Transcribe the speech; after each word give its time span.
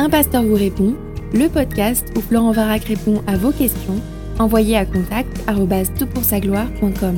Un 0.00 0.08
pasteur 0.08 0.42
vous 0.42 0.54
répond, 0.54 0.94
le 1.34 1.46
podcast 1.48 2.06
où 2.16 2.22
Florent 2.22 2.52
Varac 2.52 2.84
répond 2.84 3.22
à 3.26 3.36
vos 3.36 3.52
questions, 3.52 4.00
envoyez 4.38 4.74
à 4.74 4.86
contact 4.86 5.28
gloire.com 5.46 7.16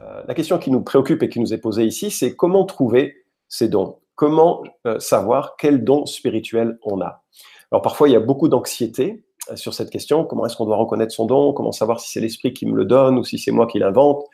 euh, 0.00 0.22
La 0.26 0.34
question 0.34 0.58
qui 0.58 0.72
nous 0.72 0.80
préoccupe 0.80 1.22
et 1.22 1.28
qui 1.28 1.38
nous 1.38 1.54
est 1.54 1.58
posée 1.58 1.84
ici, 1.84 2.10
c'est 2.10 2.34
comment 2.34 2.64
trouver 2.64 3.24
ces 3.46 3.68
dons? 3.68 3.98
Comment 4.16 4.64
euh, 4.84 4.98
savoir 4.98 5.54
quel 5.56 5.84
don 5.84 6.04
spirituel 6.04 6.80
on 6.82 7.00
a? 7.00 7.22
Alors 7.70 7.82
parfois, 7.82 8.08
il 8.08 8.12
y 8.14 8.16
a 8.16 8.20
beaucoup 8.20 8.48
d'anxiété 8.48 9.24
euh, 9.48 9.54
sur 9.54 9.74
cette 9.74 9.90
question. 9.90 10.24
Comment 10.24 10.44
est-ce 10.46 10.56
qu'on 10.56 10.66
doit 10.66 10.76
reconnaître 10.76 11.14
son 11.14 11.26
don? 11.26 11.52
Comment 11.52 11.70
savoir 11.70 12.00
si 12.00 12.10
c'est 12.10 12.20
l'esprit 12.20 12.52
qui 12.52 12.66
me 12.66 12.74
le 12.74 12.84
donne 12.84 13.16
ou 13.16 13.22
si 13.22 13.38
c'est 13.38 13.52
moi 13.52 13.68
qui 13.68 13.78
l'invente? 13.78 14.24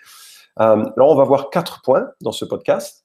Alors 0.56 1.10
on 1.10 1.14
va 1.14 1.24
voir 1.24 1.50
quatre 1.50 1.82
points 1.82 2.08
dans 2.20 2.32
ce 2.32 2.46
podcast. 2.46 3.04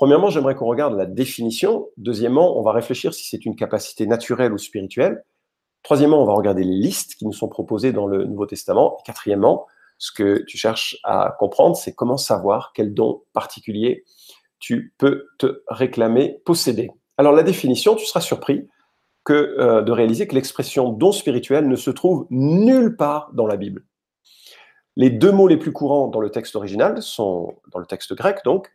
Premièrement, 0.00 0.30
j'aimerais 0.30 0.54
qu'on 0.54 0.64
regarde 0.64 0.96
la 0.96 1.04
définition. 1.04 1.90
Deuxièmement, 1.98 2.58
on 2.58 2.62
va 2.62 2.72
réfléchir 2.72 3.12
si 3.12 3.28
c'est 3.28 3.44
une 3.44 3.54
capacité 3.54 4.06
naturelle 4.06 4.50
ou 4.54 4.56
spirituelle. 4.56 5.26
Troisièmement, 5.82 6.22
on 6.22 6.24
va 6.24 6.32
regarder 6.32 6.64
les 6.64 6.74
listes 6.74 7.16
qui 7.16 7.26
nous 7.26 7.34
sont 7.34 7.48
proposées 7.48 7.92
dans 7.92 8.06
le 8.06 8.24
Nouveau 8.24 8.46
Testament. 8.46 8.96
Et 8.98 9.02
quatrièmement, 9.04 9.66
ce 9.98 10.10
que 10.10 10.42
tu 10.46 10.56
cherches 10.56 10.96
à 11.04 11.36
comprendre, 11.38 11.76
c'est 11.76 11.92
comment 11.92 12.16
savoir 12.16 12.72
quel 12.74 12.94
don 12.94 13.24
particulier 13.34 14.04
tu 14.58 14.94
peux 14.96 15.26
te 15.36 15.60
réclamer 15.68 16.40
posséder. 16.46 16.88
Alors 17.18 17.34
la 17.34 17.42
définition, 17.42 17.94
tu 17.94 18.06
seras 18.06 18.22
surpris 18.22 18.70
que, 19.22 19.34
euh, 19.34 19.82
de 19.82 19.92
réaliser 19.92 20.26
que 20.26 20.34
l'expression 20.34 20.88
don 20.88 21.12
spirituel 21.12 21.68
ne 21.68 21.76
se 21.76 21.90
trouve 21.90 22.26
nulle 22.30 22.96
part 22.96 23.32
dans 23.34 23.46
la 23.46 23.58
Bible. 23.58 23.84
Les 24.96 25.10
deux 25.10 25.30
mots 25.30 25.46
les 25.46 25.58
plus 25.58 25.72
courants 25.72 26.08
dans 26.08 26.20
le 26.20 26.30
texte 26.30 26.56
original 26.56 27.02
sont, 27.02 27.58
dans 27.70 27.78
le 27.78 27.86
texte 27.86 28.14
grec 28.14 28.38
donc, 28.46 28.70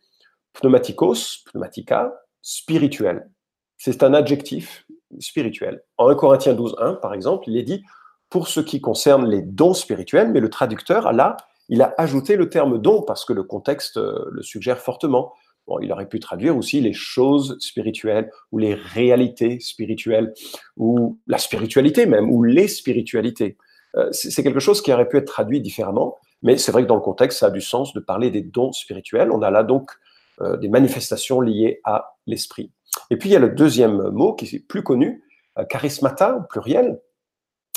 pneumatikos, 0.59 1.43
pneumatica, 1.51 2.13
spirituel. 2.41 3.29
C'est 3.77 4.03
un 4.03 4.13
adjectif 4.13 4.85
spirituel. 5.19 5.83
En 5.97 6.07
1 6.09 6.15
Corinthiens 6.15 6.53
12, 6.53 6.75
1, 6.79 6.93
par 6.95 7.13
exemple, 7.13 7.45
il 7.47 7.57
est 7.57 7.63
dit 7.63 7.83
pour 8.29 8.47
ce 8.47 8.59
qui 8.59 8.81
concerne 8.81 9.27
les 9.27 9.41
dons 9.41 9.73
spirituels, 9.73 10.31
mais 10.31 10.39
le 10.39 10.49
traducteur, 10.49 11.13
là, 11.13 11.37
il 11.69 11.81
a 11.81 11.93
ajouté 11.97 12.35
le 12.35 12.49
terme 12.49 12.79
don 12.79 13.01
parce 13.01 13.25
que 13.25 13.33
le 13.33 13.43
contexte 13.43 13.97
euh, 13.97 14.25
le 14.31 14.41
suggère 14.41 14.79
fortement. 14.79 15.33
Bon, 15.67 15.79
il 15.79 15.91
aurait 15.91 16.07
pu 16.07 16.19
traduire 16.19 16.55
aussi 16.55 16.79
les 16.79 16.93
choses 16.93 17.57
spirituelles 17.59 18.29
ou 18.51 18.59
les 18.59 18.75
réalités 18.75 19.59
spirituelles 19.59 20.33
ou 20.77 21.19
la 21.25 21.39
spiritualité 21.39 22.05
même 22.05 22.29
ou 22.29 22.43
les 22.43 22.67
spiritualités. 22.67 23.57
Euh, 23.95 24.09
c'est 24.11 24.43
quelque 24.43 24.59
chose 24.59 24.81
qui 24.81 24.93
aurait 24.93 25.07
pu 25.07 25.17
être 25.17 25.25
traduit 25.25 25.61
différemment, 25.61 26.17
mais 26.43 26.57
c'est 26.57 26.71
vrai 26.71 26.83
que 26.83 26.87
dans 26.87 26.95
le 26.95 27.01
contexte, 27.01 27.39
ça 27.39 27.47
a 27.47 27.51
du 27.51 27.61
sens 27.61 27.93
de 27.93 27.99
parler 27.99 28.29
des 28.29 28.41
dons 28.41 28.71
spirituels. 28.71 29.31
On 29.31 29.41
a 29.41 29.49
là 29.49 29.63
donc 29.63 29.91
euh, 30.41 30.57
des 30.57 30.67
manifestations 30.67 31.39
liées 31.39 31.79
à 31.85 32.17
l'esprit. 32.27 32.69
Et 33.09 33.17
puis 33.17 33.29
il 33.29 33.31
y 33.31 33.37
a 33.37 33.39
le 33.39 33.49
deuxième 33.49 34.09
mot 34.09 34.33
qui 34.33 34.53
est 34.53 34.59
plus 34.59 34.83
connu, 34.83 35.23
euh, 35.57 35.63
charismata 35.63 36.35
au 36.35 36.41
pluriel, 36.41 36.99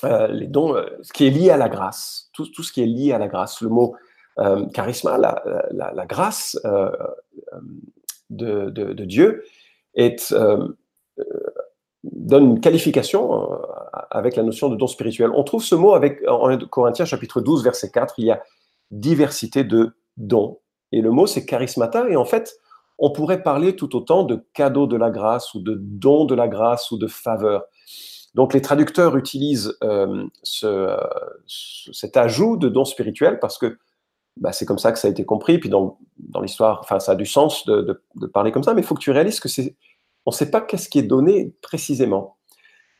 euh, 0.04 0.26
les 0.26 0.48
dons, 0.48 0.74
ce 1.02 1.12
qui 1.12 1.26
est 1.26 1.30
lié 1.30 1.50
à 1.50 1.56
la 1.56 1.68
grâce, 1.68 2.30
tout, 2.32 2.46
ce 2.46 2.72
qui 2.72 2.82
est 2.82 2.86
lié 2.86 3.12
à 3.12 3.18
la 3.18 3.28
grâce. 3.28 3.60
Le 3.60 3.68
mot 3.68 3.94
charisma, 4.72 5.18
la, 5.18 6.06
grâce 6.06 6.56
de, 8.30 9.04
Dieu, 9.04 9.44
donne 12.04 12.44
une 12.44 12.60
qualification 12.60 13.50
avec 14.10 14.36
la 14.36 14.42
notion 14.42 14.68
de 14.68 14.76
don 14.76 14.86
spirituel. 14.86 15.30
On 15.34 15.42
trouve 15.44 15.64
ce 15.64 15.74
mot 15.74 15.94
avec, 15.94 16.22
en 16.28 16.56
Corinthiens 16.58 17.04
chapitre 17.04 17.40
12, 17.40 17.64
verset 17.64 17.90
4, 17.90 18.14
il 18.18 18.26
y 18.26 18.30
a 18.30 18.42
diversité 18.90 19.64
de 19.64 19.96
dons. 20.16 20.58
Et 20.92 21.00
le 21.00 21.10
mot, 21.10 21.26
c'est 21.26 21.44
charismata. 21.44 22.08
Et 22.08 22.16
en 22.16 22.24
fait, 22.24 22.56
on 22.98 23.10
pourrait 23.10 23.42
parler 23.42 23.76
tout 23.76 23.94
autant 23.96 24.24
de 24.24 24.44
cadeau 24.54 24.86
de 24.86 24.96
la 24.96 25.10
grâce 25.10 25.54
ou 25.54 25.60
de 25.60 25.76
don 25.78 26.24
de 26.24 26.34
la 26.34 26.48
grâce 26.48 26.90
ou 26.90 26.98
de 26.98 27.06
faveur. 27.06 27.64
Donc 28.34 28.54
les 28.54 28.60
traducteurs 28.60 29.16
utilisent 29.16 29.76
euh, 29.82 30.26
ce, 30.42 30.96
cet 31.46 32.16
ajout 32.16 32.56
de 32.56 32.68
don 32.68 32.84
spirituel 32.84 33.38
parce 33.40 33.58
que 33.58 33.78
bah, 34.36 34.52
c'est 34.52 34.66
comme 34.66 34.78
ça 34.78 34.92
que 34.92 34.98
ça 34.98 35.08
a 35.08 35.10
été 35.10 35.24
compris. 35.24 35.58
Puis 35.58 35.68
dans, 35.68 35.98
dans 36.18 36.40
l'histoire, 36.40 36.84
ça 37.00 37.12
a 37.12 37.14
du 37.14 37.26
sens 37.26 37.66
de 37.66 38.00
parler 38.32 38.52
comme 38.52 38.64
ça, 38.64 38.74
mais 38.74 38.82
il 38.82 38.84
faut 38.84 38.94
que 38.94 39.00
tu 39.00 39.10
réalises 39.10 39.40
que 39.40 39.48
c'est, 39.48 39.76
on 40.26 40.30
ne 40.30 40.34
sait 40.34 40.50
pas 40.50 40.60
qu'est-ce 40.60 40.88
qui 40.88 40.98
est 40.98 41.04
donné 41.04 41.54
précisément. 41.62 42.37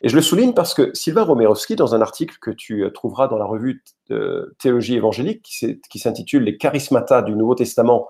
Et 0.01 0.09
je 0.09 0.15
le 0.15 0.23
souligne 0.23 0.55
parce 0.55 0.75
que 0.75 0.95
Sylvain 0.95 1.25
Romerovski, 1.25 1.75
dans 1.75 1.95
un 1.95 2.01
article 2.01 2.37
que 2.41 2.51
tu 2.51 2.85
euh, 2.85 2.91
trouveras 2.91 3.29
dans 3.29 3.39
la 3.39 3.45
revue 3.45 3.83
de 4.09 4.55
Théologie 4.59 4.95
évangélique, 4.95 5.43
qui 5.43 5.99
s'intitule 5.99 6.45
Les 6.45 6.57
charismata 6.57 7.23
du 7.23 7.35
Nouveau 7.35 7.55
Testament, 7.55 8.09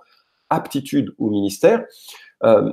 aptitude 0.50 1.15
ou 1.19 1.31
ministère, 1.31 1.84
euh, 2.44 2.72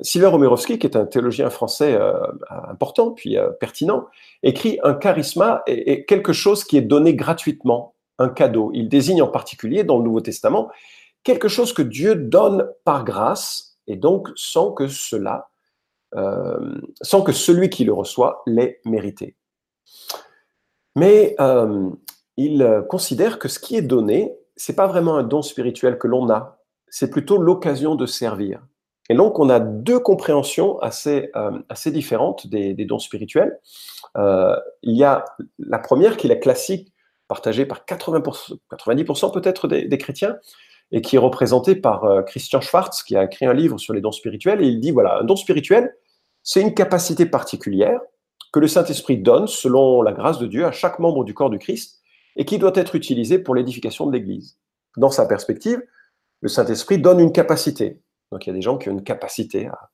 Sylvain 0.00 0.28
Romerovski, 0.28 0.78
qui 0.78 0.86
est 0.86 0.96
un 0.96 1.04
théologien 1.04 1.50
français 1.50 1.94
euh, 1.94 2.14
important 2.50 3.10
puis 3.10 3.36
euh, 3.36 3.50
pertinent, 3.50 4.06
écrit 4.42 4.78
un 4.82 4.94
charisma 4.94 5.62
est, 5.66 6.06
quelque 6.06 6.32
chose 6.32 6.64
qui 6.64 6.78
est 6.78 6.82
donné 6.82 7.14
gratuitement, 7.14 7.94
un 8.18 8.30
cadeau. 8.30 8.70
Il 8.72 8.88
désigne 8.88 9.20
en 9.20 9.28
particulier 9.28 9.84
dans 9.84 9.98
le 9.98 10.04
Nouveau 10.04 10.22
Testament 10.22 10.70
quelque 11.24 11.48
chose 11.48 11.72
que 11.72 11.82
Dieu 11.82 12.14
donne 12.14 12.68
par 12.84 13.04
grâce 13.04 13.76
et 13.86 13.96
donc 13.96 14.28
sans 14.34 14.72
que 14.72 14.88
cela 14.88 15.50
euh, 16.14 16.78
sans 17.00 17.22
que 17.22 17.32
celui 17.32 17.70
qui 17.70 17.84
le 17.84 17.92
reçoit 17.94 18.42
l'ait 18.46 18.80
mérité. 18.84 19.34
Mais 20.94 21.34
euh, 21.40 21.88
il 22.36 22.84
considère 22.90 23.38
que 23.38 23.48
ce 23.48 23.58
qui 23.58 23.76
est 23.76 23.82
donné, 23.82 24.36
c'est 24.54 24.76
pas 24.76 24.86
vraiment 24.86 25.16
un 25.16 25.22
don 25.22 25.40
spirituel 25.40 25.96
que 25.96 26.06
l'on 26.06 26.28
a, 26.28 26.58
c'est 26.88 27.08
plutôt 27.08 27.38
l'occasion 27.38 27.94
de 27.94 28.04
servir. 28.04 28.60
Et 29.08 29.14
donc, 29.14 29.38
on 29.38 29.48
a 29.48 29.58
deux 29.58 29.98
compréhensions 29.98 30.78
assez, 30.80 31.30
euh, 31.34 31.58
assez 31.70 31.90
différentes 31.90 32.46
des, 32.46 32.74
dons 32.74 32.98
spirituels. 32.98 33.58
il 34.14 34.96
y 34.96 35.04
a 35.04 35.24
la 35.58 35.78
première 35.78 36.18
qui 36.18 36.26
est 36.26 36.30
la 36.30 36.36
classique, 36.36 36.92
partagée 37.26 37.64
par 37.64 37.86
80%, 37.86 38.58
90% 38.70 39.32
peut-être 39.32 39.66
des, 39.66 39.88
des, 39.88 39.98
chrétiens, 39.98 40.36
et 40.90 41.00
qui 41.00 41.16
est 41.16 41.18
représentée 41.18 41.74
par 41.74 42.22
Christian 42.26 42.60
Schwartz, 42.60 43.02
qui 43.02 43.16
a 43.16 43.24
écrit 43.24 43.46
un 43.46 43.54
livre 43.54 43.78
sur 43.78 43.94
les 43.94 44.02
dons 44.02 44.12
spirituels. 44.12 44.62
Et 44.62 44.66
il 44.66 44.78
dit 44.78 44.90
voilà, 44.90 45.20
un 45.20 45.24
don 45.24 45.36
spirituel, 45.36 45.94
c'est 46.42 46.60
une 46.60 46.74
capacité 46.74 47.26
particulière 47.26 48.00
que 48.52 48.60
le 48.60 48.68
Saint-Esprit 48.68 49.18
donne, 49.18 49.46
selon 49.46 50.02
la 50.02 50.12
grâce 50.12 50.38
de 50.38 50.46
Dieu, 50.46 50.66
à 50.66 50.72
chaque 50.72 50.98
membre 50.98 51.24
du 51.24 51.34
corps 51.34 51.50
du 51.50 51.58
Christ 51.58 52.00
et 52.36 52.44
qui 52.44 52.58
doit 52.58 52.72
être 52.74 52.94
utilisée 52.94 53.38
pour 53.38 53.54
l'édification 53.54 54.06
de 54.06 54.12
l'Église. 54.12 54.58
Dans 54.96 55.10
sa 55.10 55.26
perspective, 55.26 55.82
le 56.40 56.48
Saint-Esprit 56.48 56.98
donne 56.98 57.20
une 57.20 57.32
capacité. 57.32 58.00
Donc 58.30 58.46
il 58.46 58.50
y 58.50 58.52
a 58.52 58.54
des 58.54 58.62
gens 58.62 58.78
qui 58.78 58.88
ont 58.88 58.92
une 58.92 59.04
capacité 59.04 59.66
à 59.66 59.90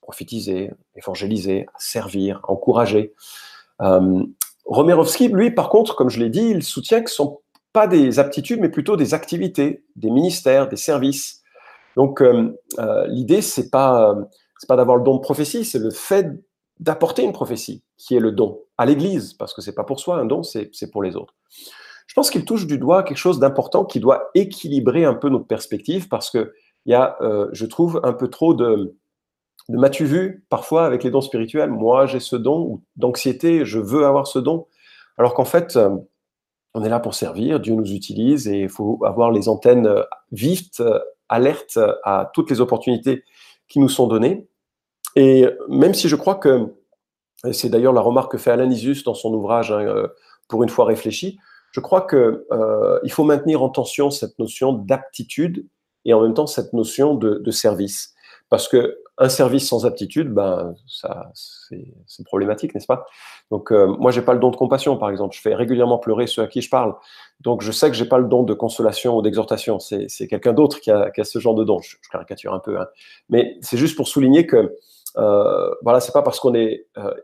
prophétiser, 0.00 0.70
évangéliser, 0.96 1.66
à 1.74 1.78
servir, 1.78 2.40
à 2.44 2.52
encourager. 2.52 3.14
Euh, 3.80 4.24
Romerovski, 4.64 5.28
lui, 5.28 5.50
par 5.50 5.68
contre, 5.68 5.94
comme 5.94 6.10
je 6.10 6.20
l'ai 6.20 6.30
dit, 6.30 6.48
il 6.50 6.62
soutient 6.62 7.02
que 7.02 7.10
ce 7.10 7.22
ne 7.22 7.26
sont 7.28 7.40
pas 7.72 7.86
des 7.86 8.18
aptitudes, 8.18 8.60
mais 8.60 8.68
plutôt 8.68 8.96
des 8.96 9.14
activités, 9.14 9.84
des 9.96 10.10
ministères, 10.10 10.68
des 10.68 10.76
services. 10.76 11.42
Donc 11.96 12.20
euh, 12.22 12.58
euh, 12.78 13.06
l'idée, 13.08 13.42
c'est 13.42 13.70
pas 13.70 14.16
c'est 14.60 14.66
pas 14.66 14.76
d'avoir 14.76 14.98
le 14.98 15.02
don 15.02 15.14
de 15.14 15.20
prophétie, 15.20 15.64
c'est 15.64 15.78
le 15.78 15.90
fait 15.90 16.26
d'apporter 16.80 17.22
une 17.22 17.32
prophétie 17.32 17.82
qui 17.96 18.14
est 18.14 18.20
le 18.20 18.30
don 18.30 18.60
à 18.76 18.84
l'Église, 18.84 19.32
parce 19.32 19.54
que 19.54 19.62
c'est 19.62 19.74
pas 19.74 19.84
pour 19.84 19.98
soi 19.98 20.18
un 20.18 20.26
don, 20.26 20.42
c'est 20.42 20.90
pour 20.92 21.02
les 21.02 21.16
autres. 21.16 21.34
Je 22.06 22.12
pense 22.14 22.28
qu'il 22.28 22.44
touche 22.44 22.66
du 22.66 22.76
doigt 22.76 23.02
quelque 23.02 23.16
chose 23.16 23.38
d'important 23.38 23.86
qui 23.86 24.00
doit 24.00 24.28
équilibrer 24.34 25.06
un 25.06 25.14
peu 25.14 25.30
notre 25.30 25.46
perspective, 25.46 26.08
parce 26.08 26.30
que 26.30 26.52
il 26.84 26.92
y 26.92 26.94
a, 26.94 27.16
euh, 27.22 27.48
je 27.52 27.64
trouve, 27.64 28.02
un 28.04 28.12
peu 28.12 28.28
trop 28.28 28.52
de, 28.52 28.94
de 29.70 29.78
m'as-tu 29.78 30.04
vu 30.04 30.44
parfois 30.50 30.84
avec 30.84 31.04
les 31.04 31.10
dons 31.10 31.22
spirituels, 31.22 31.70
moi 31.70 32.04
j'ai 32.04 32.20
ce 32.20 32.36
don, 32.36 32.82
d'anxiété, 32.96 33.64
je 33.64 33.78
veux 33.78 34.04
avoir 34.04 34.26
ce 34.26 34.38
don, 34.38 34.66
alors 35.16 35.32
qu'en 35.32 35.46
fait, 35.46 35.76
euh, 35.76 35.96
on 36.74 36.84
est 36.84 36.90
là 36.90 37.00
pour 37.00 37.14
servir, 37.14 37.60
Dieu 37.60 37.74
nous 37.74 37.92
utilise 37.92 38.46
et 38.46 38.60
il 38.60 38.68
faut 38.68 39.02
avoir 39.06 39.30
les 39.30 39.48
antennes 39.48 39.86
euh, 39.86 40.02
vives, 40.32 40.68
alertes 41.30 41.78
à 42.04 42.30
toutes 42.34 42.50
les 42.50 42.60
opportunités 42.60 43.24
qui 43.70 43.78
nous 43.78 43.88
sont 43.88 44.06
données. 44.06 44.46
Et 45.16 45.46
même 45.68 45.94
si 45.94 46.08
je 46.08 46.16
crois 46.16 46.34
que, 46.34 46.66
c'est 47.52 47.70
d'ailleurs 47.70 47.94
la 47.94 48.02
remarque 48.02 48.32
que 48.32 48.38
fait 48.38 48.50
Alain 48.50 48.70
Isus 48.70 49.02
dans 49.04 49.14
son 49.14 49.32
ouvrage 49.32 49.72
hein, 49.72 49.80
euh, 49.80 50.08
Pour 50.48 50.62
une 50.62 50.68
fois 50.68 50.84
réfléchi, 50.84 51.38
je 51.72 51.80
crois 51.80 52.06
qu'il 52.06 52.18
euh, 52.52 53.08
faut 53.08 53.24
maintenir 53.24 53.62
en 53.62 53.70
tension 53.70 54.10
cette 54.10 54.38
notion 54.38 54.74
d'aptitude 54.74 55.66
et 56.04 56.12
en 56.12 56.20
même 56.20 56.34
temps 56.34 56.46
cette 56.46 56.74
notion 56.74 57.14
de 57.14 57.50
service. 57.50 58.14
Parce 58.50 58.68
que 58.68 58.98
un 59.16 59.28
service 59.28 59.68
sans 59.68 59.86
aptitude, 59.86 60.32
ben, 60.32 60.74
ça, 60.86 61.30
c'est 61.34 62.24
problématique, 62.24 62.74
n'est-ce 62.74 62.86
pas? 62.86 63.06
Donc, 63.50 63.70
euh, 63.70 63.86
moi, 63.86 64.10
j'ai 64.10 64.22
pas 64.22 64.32
le 64.32 64.40
don 64.40 64.50
de 64.50 64.56
compassion, 64.56 64.96
par 64.96 65.10
exemple. 65.10 65.36
Je 65.36 65.40
fais 65.40 65.54
régulièrement 65.54 65.98
pleurer 65.98 66.26
ceux 66.26 66.42
à 66.42 66.46
qui 66.46 66.60
je 66.60 66.68
parle. 66.70 66.94
Donc, 67.40 67.62
je 67.62 67.70
sais 67.70 67.88
que 67.88 67.96
j'ai 67.96 68.06
pas 68.06 68.18
le 68.18 68.28
don 68.28 68.42
de 68.42 68.54
consolation 68.54 69.16
ou 69.16 69.22
d'exhortation. 69.22 69.78
C'est 69.78 70.26
quelqu'un 70.28 70.52
d'autre 70.52 70.80
qui 70.80 70.90
a, 70.90 71.12
ce 71.22 71.38
genre 71.38 71.54
de 71.54 71.64
don. 71.64 71.80
Je, 71.80 71.96
caricature 72.10 72.52
un 72.52 72.58
peu, 72.58 72.80
hein. 72.80 72.88
mais 73.28 73.56
c'est 73.60 73.76
juste 73.76 73.96
pour 73.96 74.08
souligner 74.08 74.46
que, 74.46 74.74
euh, 75.16 75.70
voilà, 75.82 76.00
c'est 76.00 76.12
pas 76.12 76.22
parce 76.22 76.40
qu'on 76.40 76.54
est, 76.54 76.86
euh, 76.98 77.14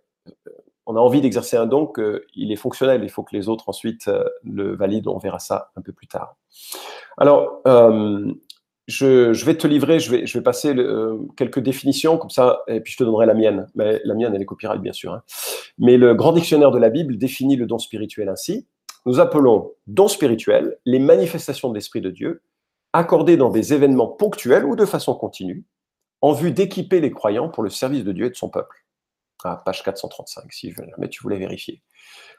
on 0.87 0.97
a 0.97 1.01
envie 1.01 1.21
d'exercer 1.21 1.57
un 1.57 1.67
don 1.67 1.87
qu'il 1.87 2.53
est 2.53 2.57
fonctionnel. 2.57 3.03
Il 3.03 3.11
faut 3.11 3.25
que 3.25 3.35
les 3.35 3.49
autres 3.49 3.69
ensuite 3.69 4.07
euh, 4.07 4.25
le 4.45 4.77
valident. 4.77 5.09
On 5.09 5.19
verra 5.19 5.41
ça 5.41 5.71
un 5.77 5.83
peu 5.83 5.93
plus 5.93 6.07
tard. 6.07 6.37
Alors, 7.19 7.61
euh, 7.67 8.33
je, 8.87 9.45
vais 9.45 9.57
te 9.57 9.67
livrer, 9.67 9.99
je 9.99 10.11
vais, 10.11 10.43
passer 10.43 10.75
euh, 10.75 11.19
quelques 11.37 11.59
définitions 11.59 12.19
comme 12.19 12.31
ça, 12.31 12.61
et 12.69 12.81
puis 12.81 12.93
je 12.93 12.99
te 12.99 13.05
donnerai 13.05 13.27
la 13.27 13.35
mienne. 13.35 13.67
Mais 13.75 14.01
la 14.05 14.15
mienne, 14.15 14.35
elle 14.35 14.43
est 14.43 14.47
copyright, 14.47 14.81
bien 14.81 14.93
sûr. 14.93 15.13
Hein. 15.13 15.23
Mais 15.79 15.97
le 15.97 16.15
grand 16.15 16.33
dictionnaire 16.33 16.71
de 16.71 16.79
la 16.79 16.89
Bible 16.89 17.19
définit 17.19 17.57
le 17.57 17.67
don 17.67 17.79
spirituel 17.79 18.29
ainsi. 18.29 18.67
Nous 19.05 19.21
appelons 19.21 19.73
don 19.87 20.09
spirituel 20.09 20.79
les 20.85 20.99
manifestations 20.99 21.69
de 21.69 21.75
l'Esprit 21.75 22.01
de 22.01 22.11
Dieu 22.11 22.43
accordées 22.93 23.37
dans 23.37 23.51
des 23.51 23.75
événements 23.75 24.09
ponctuels 24.09 24.65
ou 24.65 24.75
de 24.75 24.85
façon 24.85 25.15
continue, 25.15 25.65
en 26.23 26.33
vue 26.33 26.53
d'équiper 26.53 27.01
les 27.01 27.11
croyants 27.11 27.49
pour 27.49 27.63
le 27.63 27.71
service 27.71 28.05
de 28.05 28.13
Dieu 28.13 28.27
et 28.27 28.31
de 28.31 28.37
son 28.37 28.49
peuple. 28.49 28.86
Ah, 29.45 29.63
page 29.65 29.83
435, 29.83 30.53
si 30.53 30.73
jamais 30.73 31.09
tu 31.09 31.23
voulais 31.23 31.39
vérifier. 31.39 31.83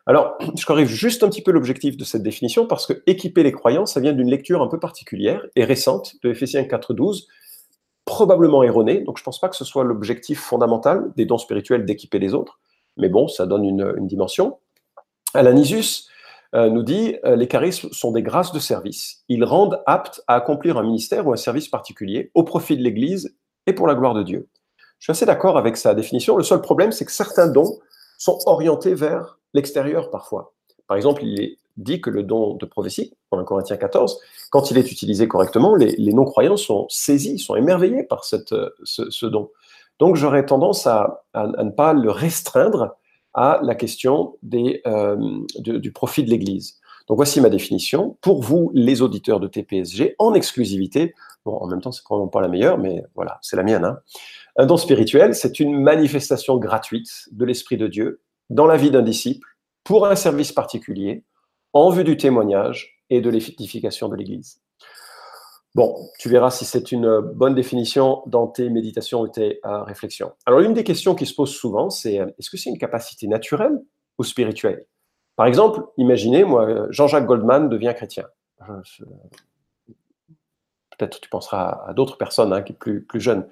Alors, 0.07 0.38
je 0.57 0.65
corrige 0.65 0.89
juste 0.89 1.23
un 1.23 1.29
petit 1.29 1.44
peu 1.44 1.51
l'objectif 1.51 1.95
de 1.95 2.03
cette 2.03 2.23
définition 2.23 2.65
parce 2.65 2.88
que 2.88 3.03
équiper 3.05 3.44
les 3.44 3.51
croyants, 3.51 3.85
ça 3.85 3.99
vient 3.99 4.13
d'une 4.13 4.29
lecture 4.29 4.61
un 4.61 4.67
peu 4.67 4.79
particulière 4.79 5.45
et 5.55 5.63
récente 5.63 6.15
de 6.23 6.29
Ephésiens 6.29 6.63
4.12, 6.63 7.27
probablement 8.05 8.63
erronée. 8.63 9.01
Donc, 9.01 9.17
je 9.17 9.21
ne 9.21 9.25
pense 9.25 9.39
pas 9.39 9.49
que 9.49 9.55
ce 9.55 9.65
soit 9.65 9.83
l'objectif 9.83 10.39
fondamental 10.39 11.11
des 11.15 11.25
dons 11.25 11.38
spirituels 11.38 11.85
d'équiper 11.85 12.19
les 12.19 12.33
autres. 12.33 12.59
Mais 12.95 13.09
bon, 13.09 13.27
ça 13.27 13.45
donne 13.45 13.63
une, 13.63 14.07
dimension. 14.07 14.57
Alanisus 15.33 16.09
euh, 16.55 16.69
nous 16.69 16.83
dit 16.83 17.17
euh, 17.25 17.35
les 17.35 17.47
charismes 17.47 17.89
sont 17.91 18.11
des 18.11 18.23
grâces 18.23 18.53
de 18.53 18.59
service. 18.59 19.23
Ils 19.27 19.44
rendent 19.44 19.83
aptes 19.85 20.23
à 20.27 20.35
accomplir 20.35 20.77
un 20.77 20.83
ministère 20.83 21.27
ou 21.27 21.33
un 21.33 21.38
service 21.38 21.67
particulier 21.67 22.31
au 22.33 22.44
profit 22.44 22.77
de 22.77 22.81
l'Église 22.81 23.38
et 23.67 23.73
pour 23.73 23.85
la 23.85 23.94
gloire 23.94 24.13
de 24.13 24.23
Dieu. 24.23 24.47
Je 24.99 25.05
suis 25.05 25.11
assez 25.11 25.25
d'accord 25.25 25.57
avec 25.57 25.77
sa 25.77 25.94
définition. 25.94 26.38
Le 26.38 26.44
seul 26.44 26.61
problème, 26.61 26.91
c'est 26.91 27.05
que 27.05 27.11
certains 27.11 27.47
dons 27.47 27.79
sont 28.17 28.39
orientés 28.45 28.94
vers 28.94 29.38
l'extérieur 29.53 30.09
parfois. 30.09 30.53
Par 30.88 30.97
exemple, 30.97 31.23
il 31.23 31.41
est 31.41 31.57
dit 31.77 32.01
que 32.01 32.09
le 32.09 32.23
don 32.23 32.55
de 32.55 32.65
prophétie, 32.65 33.13
en 33.31 33.38
1 33.38 33.44
Corinthiens 33.44 33.77
14, 33.77 34.19
quand 34.49 34.71
il 34.71 34.77
est 34.77 34.91
utilisé 34.91 35.27
correctement, 35.27 35.75
les, 35.75 35.95
non-croyants 36.13 36.57
sont 36.57 36.88
saisis, 36.89 37.38
sont 37.38 37.55
émerveillés 37.55 38.03
par 38.03 38.25
cette, 38.25 38.55
ce, 38.83 39.25
don. 39.25 39.51
Donc 39.99 40.15
j'aurais 40.15 40.45
tendance 40.45 40.88
à, 40.88 41.23
ne 41.35 41.69
pas 41.69 41.94
le 41.94 42.09
restreindre 42.09 42.95
à 43.33 43.59
la 43.61 43.75
question 43.75 44.38
euh, 44.53 45.15
du 45.59 45.91
profit 45.91 46.23
de 46.23 46.29
l'Église. 46.29 46.79
Donc 47.07 47.17
voici 47.17 47.39
ma 47.39 47.49
définition. 47.49 48.17
Pour 48.21 48.41
vous, 48.41 48.71
les 48.73 49.01
auditeurs 49.01 49.39
de 49.39 49.47
TPSG, 49.47 50.15
en 50.19 50.33
exclusivité, 50.33 51.13
bon, 51.45 51.55
en 51.57 51.67
même 51.67 51.81
temps, 51.81 51.91
c'est 51.91 52.03
probablement 52.03 52.29
pas 52.29 52.41
la 52.41 52.49
meilleure, 52.49 52.77
mais 52.77 53.03
voilà, 53.15 53.39
c'est 53.41 53.55
la 53.55 53.63
mienne. 53.63 53.85
Hein. 53.85 53.99
Un 54.59 54.65
don 54.65 54.77
spirituel, 54.77 55.36
c'est 55.36 55.59
une 55.59 55.80
manifestation 55.80 56.57
gratuite 56.57 57.30
de 57.31 57.45
l'Esprit 57.45 57.77
de 57.77 57.88
Dieu 57.88 58.21
dans 58.50 58.65
la 58.65 58.75
vie 58.75 58.89
d'un 58.89 59.04
disciple 59.04 59.48
pour 59.83 60.07
un 60.07 60.15
service 60.15 60.51
particulier 60.51 61.24
en 61.74 61.92
vue 61.92 62.04
du 62.04 62.18
témoignage 62.18 63.04
et 63.12 63.21
de 63.21 63.30
l'édification 63.30 64.09
de 64.09 64.15
l'Église. 64.15 64.59
Bon, 65.75 65.95
tu 66.18 66.27
verras 66.27 66.50
si 66.50 66.65
c'est 66.65 66.92
une 66.92 67.19
bonne 67.19 67.54
définition 67.54 68.24
dans 68.25 68.48
tes 68.48 68.71
méditations 68.71 69.21
ou 69.21 69.27
tes 69.27 69.59
euh, 69.63 69.83
réflexions. 69.83 70.31
Alors, 70.48 70.62
une 70.62 70.74
des 70.74 70.83
questions 70.83 71.13
qui 71.13 71.27
se 71.27 71.36
pose 71.36 71.51
souvent, 71.51 71.92
c'est 71.92 72.19
euh, 72.19 72.25
est-ce 72.39 72.50
que 72.50 72.57
c'est 72.57 72.71
une 72.71 72.80
capacité 72.80 73.27
naturelle 73.27 73.80
ou 74.18 74.24
spirituelle? 74.24 74.88
Par 75.36 75.45
exemple, 75.45 75.83
imaginez, 75.98 76.44
moi, 76.44 76.88
Jean-Jacques 76.89 77.27
Goldman 77.27 77.69
devient 77.69 77.94
chrétien. 77.95 78.25
Peut-être 80.97 81.19
tu 81.19 81.29
penseras 81.29 81.83
à 81.88 81.94
d'autres 81.94 82.17
personnes 82.17 82.53
hein, 82.53 82.61
qui 82.61 82.73
plus, 82.73 83.03
plus 83.03 83.19
jeunes. 83.19 83.47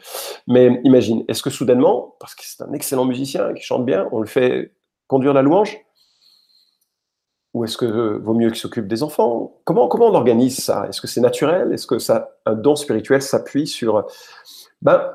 Mais 0.47 0.81
imagine, 0.83 1.24
est-ce 1.27 1.44
que 1.44 1.50
soudainement, 1.50 2.15
parce 2.19 2.33
que 2.36 2.42
c'est 2.44 2.63
un 2.63 2.74
excellent 2.74 3.06
musicien 3.06 3.53
qui 3.53 3.63
chante 3.63 3.86
bien, 3.86 4.07
on 4.12 4.19
le 4.19 4.27
fait 4.27 4.74
conduire 5.07 5.33
la 5.33 5.42
louange? 5.42 5.77
Ou 7.53 7.63
est-ce 7.63 7.77
que 7.77 8.18
vaut 8.18 8.33
mieux 8.33 8.50
qu'il 8.50 8.59
s'occupe 8.59 8.88
des 8.88 9.03
enfants? 9.03 9.62
Comment, 9.63 9.88
comment 9.88 10.07
on 10.07 10.15
organise 10.15 10.57
ça? 10.62 10.88
Est-ce 10.89 11.00
que 11.00 11.07
c'est 11.07 11.21
naturel? 11.21 11.71
Est-ce 11.71 11.88
que 11.88 12.00
ça, 12.00 12.31
un 12.45 12.53
don 12.53 12.75
spirituel 12.75 13.21
s'appuie 13.21 13.68
sur... 13.68 14.06
Ben, 14.81 15.13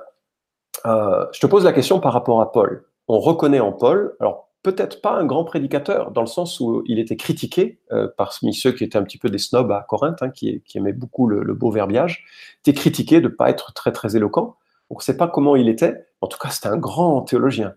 euh, 0.87 1.27
je 1.33 1.41
te 1.41 1.47
pose 1.47 1.65
la 1.65 1.73
question 1.73 2.01
par 2.01 2.13
rapport 2.13 2.41
à 2.41 2.51
Paul. 2.51 2.87
On 3.09 3.19
reconnaît 3.19 3.61
en 3.61 3.73
Paul, 3.73 4.17
alors 4.21 4.50
peut-être 4.63 5.01
pas 5.01 5.13
un 5.13 5.25
grand 5.25 5.45
prédicateur, 5.45 6.11
dans 6.11 6.21
le 6.21 6.27
sens 6.27 6.61
où 6.61 6.83
il 6.87 6.99
était 6.99 7.17
critiqué 7.17 7.81
euh, 7.93 8.09
parmi 8.17 8.55
ceux 8.55 8.73
qui 8.73 8.85
étaient 8.85 8.99
un 8.99 9.03
petit 9.03 9.19
peu 9.19 9.31
des 9.31 9.39
snobs 9.39 9.71
à 9.73 9.85
Corinthe, 9.89 10.23
hein, 10.23 10.31
qui, 10.31 10.63
qui, 10.63 10.79
aimaient 10.79 10.93
beaucoup 10.93 11.27
le, 11.27 11.55
beau 11.55 11.71
verbiage, 11.71 12.25
était 12.61 12.75
critiqué 12.75 13.21
de 13.21 13.29
ne 13.29 13.35
pas 13.35 13.51
être 13.51 13.73
très 13.73 13.93
très 13.93 14.17
éloquent. 14.17 14.57
On 14.91 14.97
ne 14.97 15.03
sait 15.03 15.17
pas 15.17 15.29
comment 15.29 15.57
il 15.57 15.69
était. 15.69 16.07
En 16.21 16.27
tout 16.27 16.39
cas, 16.39 16.51
c'était 16.51 16.69
un 16.69 16.77
grand 16.77 17.23
théologien, 17.23 17.75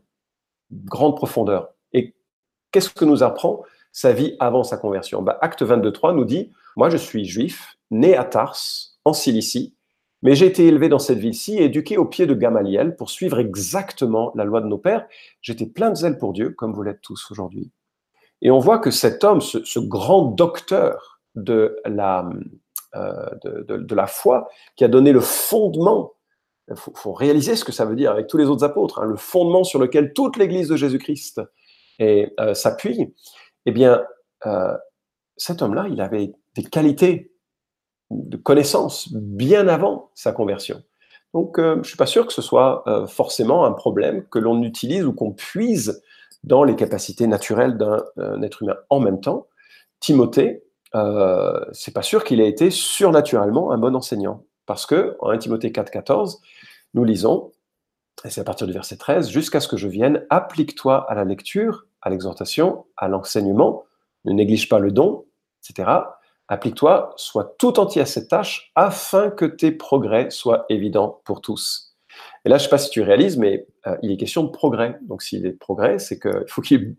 grande 0.72 1.16
profondeur. 1.16 1.70
Qu'est-ce 2.72 2.90
que 2.90 3.06
nous 3.06 3.22
apprend 3.22 3.62
sa 3.92 4.14
vie 4.14 4.36
avant 4.40 4.64
sa 4.64 4.78
conversion? 4.78 5.22
Bah, 5.22 5.38
Acte 5.42 5.62
22.3 5.62 6.16
nous 6.16 6.26
dit, 6.26 6.52
moi 6.76 6.90
je 6.90 6.98
suis 6.98 7.24
juif, 7.24 7.78
né 7.92 8.18
à 8.18 8.24
Tars, 8.24 8.58
en 9.06 9.14
Cilicie, 9.14 9.76
mais 10.24 10.36
j'ai 10.36 10.46
été 10.46 10.66
élevé 10.66 10.88
dans 10.88 11.00
cette 11.00 11.20
ville-ci, 11.20 11.58
éduqué 11.58 11.98
au 11.98 12.06
pied 12.06 12.26
de 12.26 12.34
Gamaliel 12.34 12.96
pour 12.96 13.10
suivre 13.10 13.40
exactement 13.40 14.32
la 14.36 14.46
loi 14.46 14.62
de 14.62 14.68
nos 14.68 14.78
pères. 14.78 15.06
J'étais 15.42 15.66
plein 15.66 15.90
de 15.90 15.96
zèle 15.96 16.18
pour 16.18 16.32
Dieu, 16.32 16.52
comme 16.52 16.74
vous 16.74 16.82
l'êtes 16.82 17.02
tous 17.02 17.30
aujourd'hui. 17.30 17.70
Et 18.42 18.50
on 18.50 18.60
voit 18.60 18.80
que 18.80 18.90
cet 18.90 19.26
homme, 19.26 19.42
ce, 19.42 19.80
grand 19.80 20.24
docteur 20.24 21.20
de 21.36 21.78
la, 21.86 22.30
euh, 22.96 23.30
de, 23.44 23.96
la 23.96 24.08
foi, 24.08 24.50
qui 24.78 24.86
a 24.86 24.88
donné 24.88 25.12
le 25.12 25.20
fondement, 25.20 26.14
il 26.70 26.76
faut, 26.78 27.12
réaliser 27.12 27.58
ce 27.58 27.66
que 27.66 27.74
ça 27.74 27.84
veut 27.84 27.96
dire 27.96 28.12
avec 28.12 28.28
tous 28.28 28.38
les 28.38 28.46
autres 28.46 28.64
apôtres, 28.64 29.02
hein, 29.02 29.06
le 29.06 29.18
fondement 29.18 29.66
sur 29.66 29.80
lequel 29.80 30.14
toute 30.14 30.38
l'Église 30.38 30.70
de 30.70 30.78
Jésus-Christ 30.78 31.42
euh, 32.00 32.54
s'appuie, 32.54 33.14
eh 33.66 33.72
bien, 33.74 34.02
euh, 34.46 34.74
cet 35.36 35.62
homme-là, 35.62 35.88
il 35.90 36.00
avait 36.00 36.32
des 36.56 36.64
qualités 36.64 37.33
de 38.14 38.38
connaissance 38.38 39.10
bien 39.14 39.68
avant 39.68 40.12
sa 40.14 40.32
conversion. 40.32 40.82
Donc, 41.34 41.58
euh, 41.58 41.76
je 41.76 41.80
ne 41.80 41.84
suis 41.84 41.98
pas 41.98 42.06
sûr 42.06 42.28
que 42.28 42.34
ce 42.34 42.42
soit 42.42 42.84
forcément 43.08 43.66
un 43.66 43.72
problème 43.72 44.26
que 44.30 44.40
l'on 44.40 44.62
utilise 44.62 45.06
ou 45.06 45.14
qu'on 45.14 45.32
puise 45.32 46.04
dans 46.44 46.64
les 46.64 46.76
capacités 46.76 47.26
naturelles 47.28 47.78
d'un 47.78 48.42
être 48.42 48.62
humain. 48.62 48.76
En 48.90 49.00
même 49.00 49.22
temps, 49.22 49.48
Timothée, 50.00 50.64
euh, 50.96 51.60
c'est 51.72 51.94
pas 51.94 52.02
sûr 52.02 52.24
qu'il 52.24 52.42
ait 52.42 52.50
été 52.50 52.70
surnaturellement 52.70 53.72
un 53.72 53.78
bon 53.78 53.96
enseignant. 53.96 54.44
Parce 54.66 54.86
que, 54.86 55.18
en 55.20 55.30
1 55.30 55.38
Timothée 55.40 55.72
4,14, 55.72 56.40
nous 56.94 57.04
lisons 57.04 57.52
et 58.26 58.30
c'est 58.30 58.42
à 58.42 58.44
partir 58.44 58.68
du 58.68 58.74
verset 58.74 58.96
13, 58.96 59.30
jusqu'à 59.30 59.60
ce 59.60 59.68
que 59.68 59.76
je 59.76 59.88
vienne, 59.88 60.26
applique-toi 60.30 61.10
à 61.10 61.16
la 61.16 61.26
lecture, 61.26 61.88
à 62.02 62.10
l'exhortation, 62.10 62.86
à 62.96 63.08
l'enseignement, 63.08 63.84
ne 64.26 64.32
néglige 64.32 64.70
pas 64.70 64.80
le 64.80 64.92
don, 64.92 65.26
etc. 65.62 65.90
Applique-toi, 66.54 67.14
sois 67.18 67.56
tout 67.58 67.80
entier 67.80 68.02
à 68.02 68.06
cette 68.06 68.28
tâche 68.28 68.72
afin 68.76 69.30
que 69.30 69.46
tes 69.46 69.72
progrès 69.72 70.30
soient 70.30 70.66
évidents 70.70 71.22
pour 71.26 71.42
tous. 71.42 71.96
Et 72.46 72.50
là, 72.50 72.58
je 72.58 72.64
ne 72.64 72.66
sais 72.66 72.70
pas 72.70 72.78
si 72.78 72.90
tu 72.90 73.02
réalises, 73.02 73.38
mais 73.38 73.66
euh, 73.88 73.98
il 74.04 74.12
est 74.12 74.18
question 74.18 74.44
de 74.44 74.50
progrès. 74.50 75.00
Donc, 75.08 75.24
s'il 75.24 75.46
est 75.46 75.54
de 75.54 75.58
progrès, 75.58 75.98
c'est 75.98 76.20
qu'il 76.20 76.46
faut 76.48 76.62
qu'il 76.62 76.96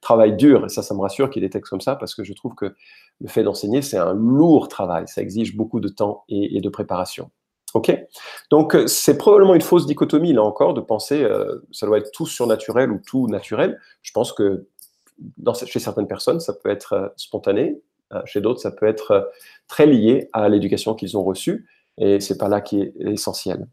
travaille 0.00 0.34
dur. 0.36 0.64
Et 0.64 0.68
ça, 0.68 0.82
ça 0.82 0.94
me 0.94 1.00
rassure 1.00 1.30
qu'il 1.30 1.42
y 1.42 1.44
ait 1.44 1.48
des 1.48 1.52
textes 1.52 1.70
comme 1.70 1.80
ça, 1.80 1.94
parce 1.94 2.14
que 2.14 2.24
je 2.24 2.32
trouve 2.32 2.54
que 2.54 2.74
le 3.20 3.28
fait 3.28 3.44
d'enseigner, 3.44 3.82
c'est 3.82 3.98
un 3.98 4.12
lourd 4.12 4.68
travail. 4.68 5.06
Ça 5.06 5.22
exige 5.22 5.56
beaucoup 5.56 5.80
de 5.80 5.88
temps 5.88 6.24
et 6.28 6.60
de 6.60 6.68
préparation. 6.68 7.30
Ok? 7.74 7.94
Donc, 8.50 8.74
euh, 8.74 8.86
c'est 8.86 9.18
probablement 9.18 9.54
une 9.54 9.60
fausse 9.60 9.86
dichotomie, 9.86 10.32
là 10.32 10.42
encore, 10.42 10.72
de 10.74 10.80
penser 10.80 11.22
euh, 11.22 11.60
ça 11.72 11.86
doit 11.86 11.98
être 11.98 12.10
tout 12.10 12.26
surnaturel 12.26 12.90
ou 12.90 13.00
tout 13.06 13.28
naturel. 13.28 13.78
Je 14.02 14.12
pense 14.12 14.32
que 14.32 14.66
chez 15.66 15.78
certaines 15.78 16.06
personnes, 16.06 16.40
ça 16.40 16.54
peut 16.54 16.70
être 16.70 16.92
euh, 16.94 17.08
spontané. 17.16 17.80
Chez 18.24 18.40
d'autres, 18.40 18.60
ça 18.60 18.70
peut 18.70 18.86
être 18.86 19.30
très 19.68 19.86
lié 19.86 20.28
à 20.32 20.48
l'éducation 20.48 20.94
qu'ils 20.94 21.16
ont 21.16 21.24
reçue. 21.24 21.68
Et 21.98 22.20
c'est 22.20 22.38
pas 22.38 22.48
là 22.48 22.60
qui 22.60 22.80
est 22.80 22.92
essentiel. 23.00 23.66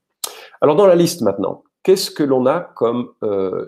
Alors, 0.62 0.75
dans 0.75 0.88
la 0.88 0.96
liste 0.96 1.22
maintenant, 1.22 1.63
qu'est-ce 1.84 2.10
que 2.12 2.24
l'on 2.24 2.46
a 2.46 2.60
comme 2.62 3.12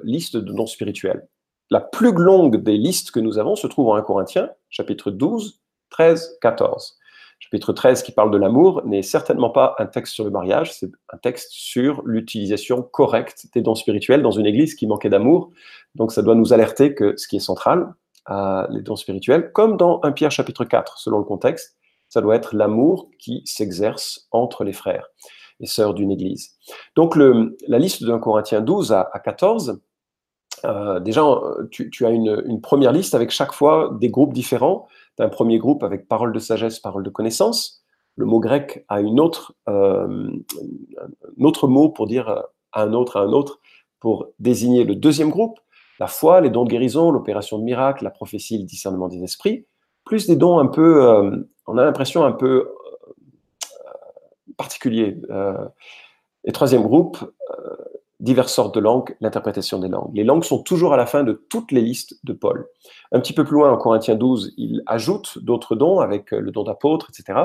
liste 0.03 0.37
de 0.37 0.51
dons 0.51 0.67
spirituels? 0.67 1.27
La 1.71 1.81
plus 1.81 2.11
longue 2.11 2.61
des 2.63 2.77
listes 2.77 3.11
que 3.11 3.19
nous 3.19 3.39
avons 3.39 3.55
se 3.55 3.67
trouve 3.67 3.89
en 3.89 3.95
1 3.95 4.01
Corinthiens, 4.03 4.49
chapitre 4.69 5.11
12, 5.11 5.61
13, 5.89 6.37
14 6.41 6.97
chapitre 7.39 7.73
13 7.73 8.03
qui 8.03 8.11
parle 8.11 8.31
de 8.31 8.37
l'amour 8.37 8.81
n'est 8.85 9.01
certainement 9.01 9.49
pas 9.49 9.75
un 9.79 9.85
texte 9.85 10.13
sur 10.13 10.23
le 10.23 10.31
mariage, 10.31 10.73
c'est 10.73 10.89
un 11.09 11.17
texte 11.17 11.51
sur 11.51 12.01
l'utilisation 12.05 12.81
correcte 12.81 13.47
des 13.53 13.61
dons 13.61 13.75
spirituels 13.75 14.21
dans 14.21 14.31
une 14.31 14.45
église 14.45 14.75
qui 14.75 14.87
manquait 14.87 15.09
d'amour. 15.09 15.51
Donc 15.95 16.11
ça 16.11 16.21
doit 16.21 16.35
nous 16.35 16.53
alerter 16.53 16.95
que 16.95 17.15
ce 17.17 17.27
qui 17.27 17.37
est 17.37 17.41
central, 17.41 17.93
euh, 18.29 18.67
les 18.69 18.81
dons 18.81 18.95
spirituels, 18.95 19.51
comme 19.51 19.77
dans 19.77 19.99
1 20.03 20.11
Pierre 20.11 20.31
chapitre 20.31 20.65
4, 20.65 20.97
selon 20.97 21.19
le 21.19 21.23
contexte, 21.23 21.77
ça 22.09 22.21
doit 22.21 22.35
être 22.35 22.55
l'amour 22.55 23.09
qui 23.19 23.41
s'exerce 23.45 24.27
entre 24.31 24.63
les 24.63 24.73
frères 24.73 25.07
et 25.59 25.67
sœurs 25.67 25.93
d'une 25.93 26.11
église. 26.11 26.55
Donc 26.95 27.15
le, 27.15 27.57
la 27.67 27.79
liste 27.79 28.03
1 28.03 28.19
Corinthiens 28.19 28.61
12 28.61 28.91
à, 28.93 29.09
14, 29.23 29.81
euh, 30.65 30.99
déjà, 30.99 31.23
tu, 31.71 31.89
tu 31.89 32.05
as 32.05 32.09
une, 32.09 32.43
une, 32.45 32.61
première 32.61 32.91
liste 32.91 33.13
avec 33.13 33.29
chaque 33.29 33.53
fois 33.53 33.95
des 33.99 34.09
groupes 34.09 34.33
différents 34.33 34.87
un 35.23 35.29
premier 35.29 35.59
groupe 35.59 35.83
avec 35.83 36.07
parole 36.07 36.33
de 36.33 36.39
sagesse, 36.39 36.79
parole 36.79 37.03
de 37.03 37.09
connaissance. 37.09 37.83
Le 38.15 38.25
mot 38.25 38.39
grec 38.39 38.85
a 38.87 39.01
une 39.01 39.19
autre, 39.19 39.53
euh, 39.69 40.31
un 41.37 41.43
autre 41.43 41.67
mot 41.67 41.89
pour 41.89 42.07
dire 42.07 42.29
à 42.71 42.83
un 42.83 42.93
autre, 42.93 43.17
à 43.17 43.21
un 43.21 43.31
autre, 43.31 43.59
pour 43.99 44.27
désigner 44.39 44.83
le 44.83 44.95
deuxième 44.95 45.29
groupe, 45.29 45.59
la 45.99 46.07
foi, 46.07 46.41
les 46.41 46.49
dons 46.49 46.65
de 46.65 46.69
guérison, 46.69 47.11
l'opération 47.11 47.57
de 47.57 47.63
miracle, 47.63 48.03
la 48.03 48.09
prophétie, 48.09 48.57
le 48.57 48.65
discernement 48.65 49.07
des 49.07 49.23
esprits, 49.23 49.65
plus 50.03 50.27
des 50.27 50.35
dons 50.35 50.59
un 50.59 50.67
peu, 50.67 51.03
euh, 51.03 51.37
on 51.67 51.77
a 51.77 51.83
l'impression 51.83 52.25
un 52.25 52.31
peu 52.31 52.67
euh, 52.67 53.11
particulier. 54.57 55.17
et 56.43 56.51
troisième 56.51 56.83
groupe, 56.83 57.17
diverses 58.19 58.53
sortes 58.53 58.73
de 58.75 58.79
langues, 58.79 59.15
l'interprétation 59.19 59.79
des 59.79 59.89
langues. 59.89 60.11
Les 60.13 60.23
langues 60.23 60.43
sont 60.43 60.63
toujours 60.63 60.93
à 60.93 60.97
la 60.97 61.05
fin 61.05 61.23
de 61.23 61.33
toutes 61.49 61.71
les 61.71 61.81
listes 61.81 62.17
de 62.23 62.33
Paul. 62.33 62.67
Un 63.11 63.19
petit 63.19 63.33
peu 63.33 63.43
plus 63.43 63.55
loin, 63.55 63.71
en 63.71 63.77
Corinthiens 63.77 64.15
12, 64.15 64.53
il 64.57 64.83
ajoute 64.85 65.39
d'autres 65.39 65.75
dons 65.75 65.99
avec 65.99 66.31
le 66.31 66.51
don 66.51 66.63
d'apôtre, 66.63 67.09
etc. 67.09 67.39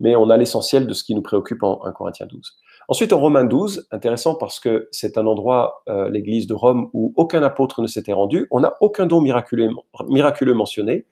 Mais 0.00 0.16
on 0.16 0.28
a 0.30 0.36
l'essentiel 0.36 0.86
de 0.86 0.94
ce 0.94 1.04
qui 1.04 1.14
nous 1.14 1.22
préoccupe 1.22 1.62
en 1.62 1.76
Corinthiens 1.92 2.26
12. 2.26 2.58
Ensuite, 2.90 3.12
en 3.12 3.20
Romains 3.20 3.44
12, 3.44 3.86
intéressant 3.90 4.34
parce 4.34 4.60
que 4.60 4.88
c'est 4.92 5.18
un 5.18 5.26
endroit, 5.26 5.82
euh, 5.90 6.08
l'église 6.08 6.46
de 6.46 6.54
Rome, 6.54 6.88
où 6.94 7.12
aucun 7.16 7.42
apôtre 7.42 7.82
ne 7.82 7.86
s'était 7.86 8.14
rendu. 8.14 8.46
On 8.50 8.60
n'a 8.60 8.76
aucun 8.80 9.04
don 9.04 9.20
miraculeux, 9.20 10.54
mentionné. 10.54 11.04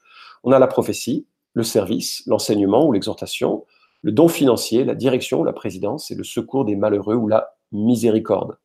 On 0.43 0.53
a 0.53 0.59
la 0.59 0.69
prophétie, 0.69 1.27
le 1.53 1.63
service, 1.63 2.23
l'enseignement 2.27 2.87
ou 2.87 2.93
l'exhortation, 2.93 3.67
le 4.01 4.11
don 4.11 4.29
financier, 4.29 4.85
la 4.85 4.95
direction, 4.95 5.45
la 5.45 5.53
présidence 5.53 6.11
et 6.11 6.15
le 6.15 6.25
secours 6.25 6.65
des 6.65 6.77
malheureux 6.77 7.15
ou 7.15 7.29
la 7.29 7.51
miséricorde. 7.73 8.57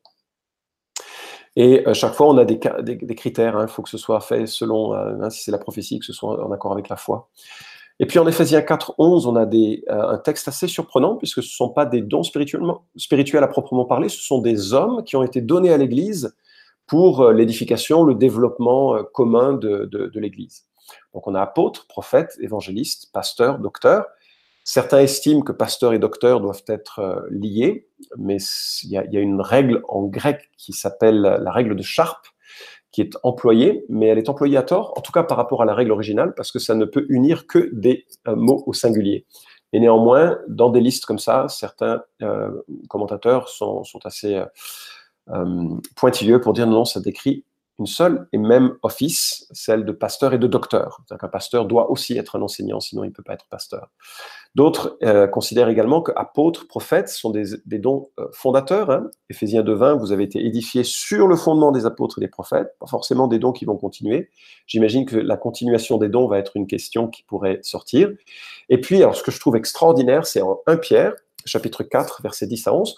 Et 1.57 1.85
euh, 1.85 1.93
chaque 1.93 2.13
fois, 2.13 2.29
on 2.29 2.37
a 2.37 2.45
des, 2.45 2.59
critères. 3.15 3.55
Il 3.57 3.63
hein. 3.63 3.67
faut 3.67 3.81
que 3.81 3.89
ce 3.89 3.97
soit 3.97 4.21
fait 4.21 4.45
selon, 4.45 4.93
euh, 4.93 5.17
hein, 5.21 5.29
si 5.29 5.43
c'est 5.43 5.51
la 5.51 5.57
prophétie, 5.57 5.99
que 5.99 6.05
ce 6.05 6.13
soit 6.13 6.41
en 6.45 6.51
accord 6.53 6.71
avec 6.71 6.87
la 6.87 6.95
foi. 6.95 7.29
Et 8.01 8.07
puis 8.07 8.17
en 8.17 8.25
Éphésiens 8.25 8.63
4, 8.63 8.95
11, 8.97 9.27
on 9.27 9.35
a 9.35 9.45
euh, 9.45 9.77
un 9.87 10.17
texte 10.17 10.47
assez 10.47 10.67
surprenant, 10.67 11.17
puisque 11.17 11.43
ce 11.43 11.47
ne 11.47 11.51
sont 11.51 11.69
pas 11.69 11.85
des 11.85 12.01
dons 12.01 12.23
spirituels 12.23 13.43
à 13.43 13.47
proprement 13.47 13.85
parler, 13.85 14.09
ce 14.09 14.19
sont 14.23 14.41
des 14.41 14.73
hommes 14.73 15.03
qui 15.03 15.15
ont 15.15 15.21
été 15.21 15.39
donnés 15.39 15.71
à 15.71 15.77
l'Église 15.77 16.35
pour 16.87 17.21
euh, 17.21 17.31
l'édification, 17.31 18.03
le 18.03 18.15
développement 18.15 18.95
euh, 18.95 19.03
commun 19.03 19.53
de, 19.53 20.11
l'Église. 20.15 20.65
Donc 21.13 21.27
on 21.27 21.35
a 21.35 21.41
apôtres, 21.41 21.85
prophètes, 21.85 22.35
évangélistes, 22.41 23.11
pasteurs, 23.13 23.59
docteurs. 23.59 24.07
Certains 24.63 25.01
estiment 25.01 25.41
que 25.41 25.51
pasteur 25.51 25.93
et 25.93 25.99
docteur 25.99 26.41
doivent 26.41 26.63
être 26.67 27.27
liés, 27.29 27.87
mais 28.17 28.37
il 28.83 28.89
y, 28.89 28.93
y, 28.93 29.17
a, 29.17 29.21
une 29.21 29.41
règle 29.41 29.83
en 29.87 30.05
grec 30.05 30.49
qui 30.57 30.73
s'appelle 30.73 31.21
la 31.21 31.51
règle 31.51 31.75
de 31.75 31.83
Sharpe, 31.83 32.27
qui 32.91 33.01
est 33.01 33.17
employée, 33.23 33.85
mais 33.89 34.07
elle 34.07 34.17
est 34.17 34.29
employée 34.29 34.57
à 34.57 34.63
tort, 34.63 34.93
en 34.97 35.01
tout 35.01 35.11
cas 35.11 35.23
par 35.23 35.37
rapport 35.37 35.61
à 35.61 35.65
la 35.65 35.73
règle 35.73 35.91
originale, 35.91 36.33
parce 36.35 36.51
que 36.51 36.59
ça 36.59 36.75
ne 36.75 36.85
peut 36.85 37.05
unir 37.09 37.47
que 37.47 37.69
des 37.73 38.05
euh, 38.27 38.35
mots 38.35 38.63
au 38.65 38.73
singulier. 38.73 39.25
Et 39.73 39.79
néanmoins, 39.79 40.37
dans 40.49 40.69
des 40.69 40.81
listes 40.81 41.05
comme 41.05 41.19
ça, 41.19 41.47
certains 41.47 42.03
euh, 42.21 42.51
commentateurs 42.89 43.47
sont, 43.47 43.83
assez 44.03 44.43
euh, 45.29 45.79
pointilleux 45.95 46.41
pour 46.41 46.51
dire 46.51 46.67
non, 46.67 46.83
ça 46.83 46.99
décrit 46.99 47.45
une 47.79 47.85
seule 47.87 48.27
et 48.31 48.37
même 48.37 48.75
office, 48.83 49.47
celle 49.51 49.85
de 49.85 49.91
pasteur 49.91 50.33
et 50.33 50.37
de 50.37 50.47
docteur. 50.47 51.01
Qu'un 51.19 51.27
pasteur 51.27 51.65
doit 51.65 51.89
aussi 51.89 52.17
être 52.17 52.35
un 52.35 52.41
enseignant, 52.41 52.79
sinon 52.79 53.03
il 53.03 53.07
ne 53.07 53.13
peut 53.13 53.23
pas 53.23 53.33
être 53.33 53.47
pasteur. 53.49 53.89
D'autres 54.53 54.97
euh, 55.03 55.27
considèrent 55.27 55.69
également 55.69 56.01
que 56.01 56.11
apôtres, 56.15 56.67
prophètes 56.67 57.07
sont 57.07 57.29
des, 57.29 57.45
dons 57.79 58.09
euh, 58.19 58.27
fondateurs. 58.33 58.89
Hein. 58.89 59.09
Éphésiens 59.29 59.63
2.20, 59.63 59.97
vous 59.97 60.11
avez 60.11 60.23
été 60.23 60.45
édifiés 60.45 60.83
sur 60.83 61.27
le 61.27 61.35
fondement 61.35 61.71
des 61.71 61.85
apôtres 61.85 62.19
et 62.19 62.21
des 62.21 62.27
prophètes, 62.27 62.75
pas 62.79 62.87
forcément 62.87 63.27
des 63.27 63.39
dons 63.39 63.53
qui 63.53 63.65
vont 63.65 63.77
continuer. 63.77 64.29
J'imagine 64.67 65.05
que 65.05 65.15
la 65.15 65.37
continuation 65.37 65.97
des 65.97 66.09
dons 66.09 66.27
va 66.27 66.37
être 66.37 66.57
une 66.57 66.67
question 66.67 67.07
qui 67.07 67.23
pourrait 67.23 67.59
sortir. 67.63 68.09
Et 68.69 68.79
puis, 68.81 68.97
alors, 68.97 69.15
ce 69.15 69.23
que 69.23 69.31
je 69.31 69.39
trouve 69.39 69.55
extraordinaire, 69.55 70.25
c'est 70.25 70.41
en 70.41 70.59
1 70.67 70.77
Pierre, 70.77 71.13
chapitre 71.45 71.83
4, 71.83 72.21
versets 72.21 72.47
10 72.47 72.67
à 72.67 72.73
11. 72.73 72.95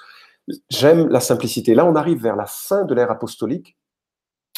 J'aime 0.70 1.08
la 1.08 1.20
simplicité. 1.20 1.76
Là, 1.76 1.86
on 1.86 1.96
arrive 1.96 2.22
vers 2.22 2.36
la 2.36 2.48
fin 2.48 2.84
de 2.84 2.94
l'ère 2.94 3.12
apostolique 3.12 3.78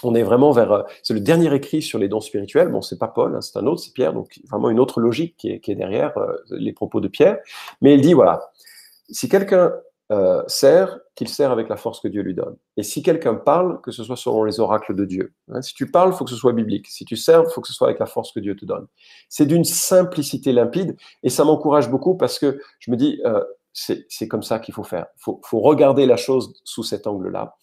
on 0.03 0.13
est 0.15 0.23
vraiment 0.23 0.51
vers. 0.51 0.71
Euh, 0.71 0.83
c'est 1.03 1.13
le 1.13 1.19
dernier 1.19 1.53
écrit 1.53 1.81
sur 1.81 1.99
les 1.99 2.07
dons 2.07 2.21
spirituels. 2.21 2.69
Bon, 2.69 2.81
c'est 2.81 2.99
pas 2.99 3.07
Paul, 3.07 3.35
hein, 3.35 3.41
c'est 3.41 3.57
un 3.57 3.65
autre, 3.65 3.81
c'est 3.81 3.93
Pierre. 3.93 4.13
Donc 4.13 4.39
vraiment 4.49 4.69
une 4.69 4.79
autre 4.79 4.99
logique 4.99 5.35
qui 5.37 5.49
est, 5.49 5.75
derrière 5.75 6.17
euh, 6.17 6.35
les 6.51 6.73
propos 6.73 6.99
de 6.99 7.07
Pierre. 7.07 7.39
Mais 7.81 7.93
il 7.93 8.01
dit 8.01 8.13
voilà, 8.13 8.51
si 9.09 9.29
quelqu'un 9.29 9.73
euh, 10.11 10.43
sert, 10.47 10.99
qu'il 11.15 11.29
sert 11.29 11.51
avec 11.51 11.69
la 11.69 11.77
force 11.77 12.01
que 12.01 12.07
Dieu 12.07 12.21
lui 12.21 12.35
donne. 12.35 12.57
Et 12.77 12.83
si 12.83 13.01
quelqu'un 13.01 13.35
parle, 13.35 13.79
que 13.81 13.91
ce 13.91 14.03
soit 14.03 14.17
selon 14.17 14.43
les 14.43 14.59
oracles 14.59 14.95
de 14.95 15.05
Dieu. 15.05 15.33
Hein, 15.49 15.61
si 15.61 15.73
tu 15.73 15.89
parles, 15.89 16.11
il 16.13 16.17
faut 16.17 16.25
que 16.25 16.31
ce 16.31 16.35
soit 16.35 16.53
biblique. 16.53 16.87
Si 16.87 17.05
tu 17.05 17.15
sers, 17.15 17.43
il 17.43 17.51
faut 17.51 17.61
que 17.61 17.67
ce 17.67 17.73
soit 17.73 17.87
avec 17.87 17.99
la 17.99 18.05
force 18.05 18.31
que 18.33 18.39
Dieu 18.39 18.55
te 18.55 18.65
donne. 18.65 18.85
C'est 19.29 19.45
d'une 19.45 19.63
simplicité 19.63 20.51
limpide 20.51 20.97
et 21.23 21.29
ça 21.29 21.45
m'encourage 21.45 21.89
beaucoup 21.89 22.15
parce 22.15 22.37
que 22.37 22.59
je 22.79 22.91
me 22.91 22.97
dis, 22.97 23.21
c'est 23.73 24.27
comme 24.27 24.43
ça 24.43 24.59
qu'il 24.59 24.73
faut 24.73 24.83
faire. 24.83 25.07
Il 25.17 25.21
faut, 25.21 25.41
faut, 25.43 25.59
regarder 25.59 26.05
la 26.05 26.17
chose 26.17 26.53
sous 26.63 26.83
cet 26.83 27.07
angle-là. 27.07 27.55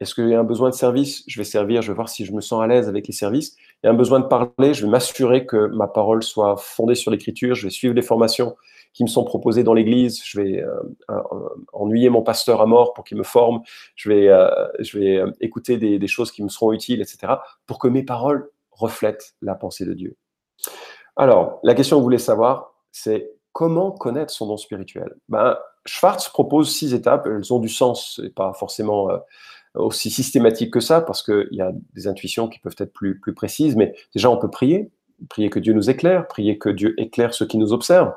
Est-ce 0.00 0.14
qu'il 0.14 0.28
y 0.28 0.34
a 0.34 0.40
un 0.40 0.44
besoin 0.44 0.68
de 0.68 0.74
service? 0.74 1.24
Je 1.26 1.38
vais 1.40 1.44
servir, 1.44 1.80
je 1.80 1.88
vais 1.88 1.94
voir 1.94 2.10
si 2.10 2.26
je 2.26 2.32
me 2.32 2.42
sens 2.42 2.62
à 2.62 2.66
l'aise 2.66 2.88
avec 2.88 3.06
les 3.06 3.14
services. 3.14 3.56
Il 3.82 3.86
y 3.86 3.88
a 3.88 3.92
un 3.92 3.96
besoin 3.96 4.20
de 4.20 4.26
parler, 4.26 4.74
je 4.74 4.84
vais 4.84 4.90
m'assurer 4.90 5.46
que 5.46 5.68
ma 5.68 5.86
parole 5.86 6.22
soit 6.22 6.56
fondée 6.58 6.94
sur 6.94 7.10
l'écriture, 7.10 7.54
je 7.54 7.64
vais 7.64 7.70
suivre 7.70 7.94
les 7.94 8.02
formations 8.02 8.56
qui 8.92 9.04
me 9.04 9.08
sont 9.08 9.24
proposées 9.24 9.62
dans 9.62 9.74
l'Église, 9.74 10.22
je 10.24 10.40
vais 10.40 10.62
euh, 10.62 10.70
euh, 11.10 11.22
ennuyer 11.72 12.08
mon 12.08 12.22
pasteur 12.22 12.62
à 12.62 12.66
mort 12.66 12.94
pour 12.94 13.04
qu'il 13.04 13.18
me 13.18 13.22
forme, 13.22 13.60
je 13.94 14.08
vais, 14.08 14.28
euh, 14.28 14.48
je 14.80 14.98
vais 14.98 15.22
écouter 15.40 15.76
des, 15.76 15.98
des, 15.98 16.06
choses 16.06 16.30
qui 16.30 16.42
me 16.42 16.48
seront 16.48 16.72
utiles, 16.72 17.02
etc., 17.02 17.34
pour 17.66 17.78
que 17.78 17.88
mes 17.88 18.02
paroles 18.02 18.50
reflètent 18.70 19.34
la 19.42 19.54
pensée 19.54 19.84
de 19.84 19.92
Dieu. 19.92 20.16
Alors, 21.16 21.60
la 21.62 21.74
question 21.74 21.96
que 21.96 22.00
vous 22.00 22.04
voulez 22.04 22.18
savoir, 22.18 22.74
c'est 22.90 23.32
comment 23.52 23.90
connaître 23.90 24.32
son 24.32 24.46
don 24.46 24.56
spirituel? 24.56 25.14
Ben, 25.28 25.58
Schwartz 25.84 26.30
propose 26.30 26.74
six 26.74 26.94
étapes, 26.94 27.26
elles 27.26 27.52
ont 27.52 27.58
du 27.58 27.68
sens, 27.68 28.20
et 28.24 28.30
pas 28.30 28.54
forcément 28.54 29.08
aussi 29.76 30.10
systématique 30.10 30.72
que 30.72 30.80
ça, 30.80 31.00
parce 31.00 31.22
qu'il 31.22 31.48
y 31.52 31.60
a 31.60 31.72
des 31.94 32.08
intuitions 32.08 32.48
qui 32.48 32.58
peuvent 32.58 32.76
être 32.78 32.92
plus, 32.92 33.18
plus 33.20 33.34
précises, 33.34 33.76
mais 33.76 33.94
déjà 34.14 34.30
on 34.30 34.36
peut 34.36 34.50
prier, 34.50 34.90
prier 35.28 35.50
que 35.50 35.58
Dieu 35.58 35.72
nous 35.72 35.90
éclaire, 35.90 36.26
prier 36.28 36.58
que 36.58 36.68
Dieu 36.68 36.94
éclaire 36.98 37.34
ceux 37.34 37.46
qui 37.46 37.58
nous 37.58 37.72
observent. 37.72 38.14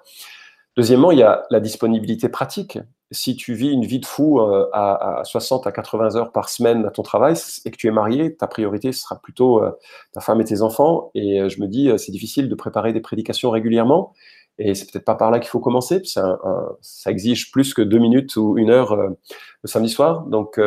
Deuxièmement, 0.77 1.11
il 1.11 1.19
y 1.19 1.23
a 1.23 1.45
la 1.49 1.59
disponibilité 1.59 2.29
pratique. 2.29 2.79
Si 3.11 3.35
tu 3.35 3.53
vis 3.53 3.71
une 3.71 3.85
vie 3.85 3.99
de 3.99 4.05
fou 4.05 4.39
euh, 4.39 4.69
à, 4.71 5.21
60 5.25 5.65
à 5.65 5.71
80 5.71 6.15
heures 6.15 6.31
par 6.31 6.47
semaine 6.47 6.85
à 6.85 6.91
ton 6.91 7.01
travail 7.01 7.35
et 7.65 7.71
que 7.71 7.75
tu 7.75 7.87
es 7.87 7.91
marié, 7.91 8.35
ta 8.35 8.47
priorité 8.47 8.91
sera 8.91 9.19
plutôt 9.19 9.63
euh, 9.63 9.71
ta 10.13 10.21
femme 10.21 10.39
et 10.41 10.45
tes 10.45 10.61
enfants. 10.61 11.11
Et 11.15 11.41
euh, 11.41 11.49
je 11.49 11.59
me 11.59 11.67
dis, 11.67 11.91
c'est 11.97 12.11
difficile 12.11 12.49
de 12.49 12.55
préparer 12.55 12.93
des 12.93 13.01
prédications 13.01 13.49
régulièrement. 13.49 14.13
Et 14.57 14.75
c'est 14.75 14.91
peut-être 14.91 15.05
pas 15.05 15.15
par 15.15 15.31
là 15.31 15.39
qu'il 15.39 15.49
faut 15.49 15.59
commencer. 15.59 16.01
ça 16.03 17.11
exige 17.11 17.51
plus 17.51 17.73
que 17.73 17.81
deux 17.81 17.99
minutes 17.99 18.35
ou 18.35 18.57
une 18.57 18.69
heure 18.69 18.95
le 18.95 19.17
samedi 19.65 19.89
soir. 19.89 20.25
Donc 20.27 20.59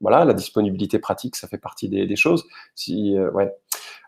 voilà, 0.00 0.24
la 0.24 0.32
disponibilité 0.32 0.98
pratique, 0.98 1.36
ça 1.36 1.46
fait 1.48 1.58
partie 1.58 1.88
des, 1.88 2.16
choses. 2.16 2.46
Si, 2.74 3.16
euh. 3.16 3.30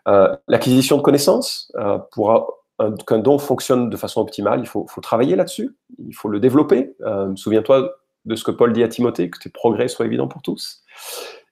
Euh, 0.07 0.35
l'acquisition 0.47 0.97
de 0.97 1.01
connaissances, 1.01 1.71
euh, 1.75 1.97
pour 2.11 2.59
qu'un 3.07 3.19
don 3.19 3.37
fonctionne 3.37 3.89
de 3.89 3.97
façon 3.97 4.19
optimale, 4.19 4.59
il 4.59 4.67
faut, 4.67 4.85
travailler 5.01 5.35
là-dessus, 5.35 5.75
il 5.99 6.13
faut 6.13 6.27
le 6.27 6.39
développer. 6.39 6.95
Souviens-toi 7.35 7.93
de 8.25 8.35
ce 8.35 8.43
que 8.43 8.51
Paul 8.51 8.73
dit 8.73 8.83
à 8.83 8.87
Timothée, 8.87 9.29
que 9.29 9.39
tes 9.39 9.49
progrès 9.49 9.87
soient 9.87 10.05
évidents 10.05 10.27
pour 10.27 10.41
tous. 10.41 10.81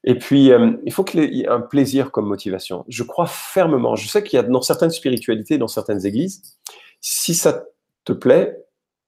Et 0.04 0.18
puis, 0.18 0.52
il 0.84 0.92
faut 0.92 1.04
qu'il 1.04 1.34
y 1.34 1.44
ait 1.44 1.48
un 1.48 1.62
plaisir 1.62 2.12
comme 2.12 2.26
motivation. 2.26 2.84
Je 2.90 3.04
crois 3.04 3.28
fermement, 3.28 3.96
je 3.96 4.10
sais 4.10 4.24
qu'il 4.24 4.38
y 4.38 4.40
a 4.40 4.44
dans 4.44 4.62
certaines 4.62 4.90
spiritualités, 4.90 5.58
dans 5.58 5.68
certaines 5.68 6.06
églises, 6.06 6.58
si 7.00 7.34
ça 7.34 7.64
te 8.04 8.14
plaît, 8.14 8.58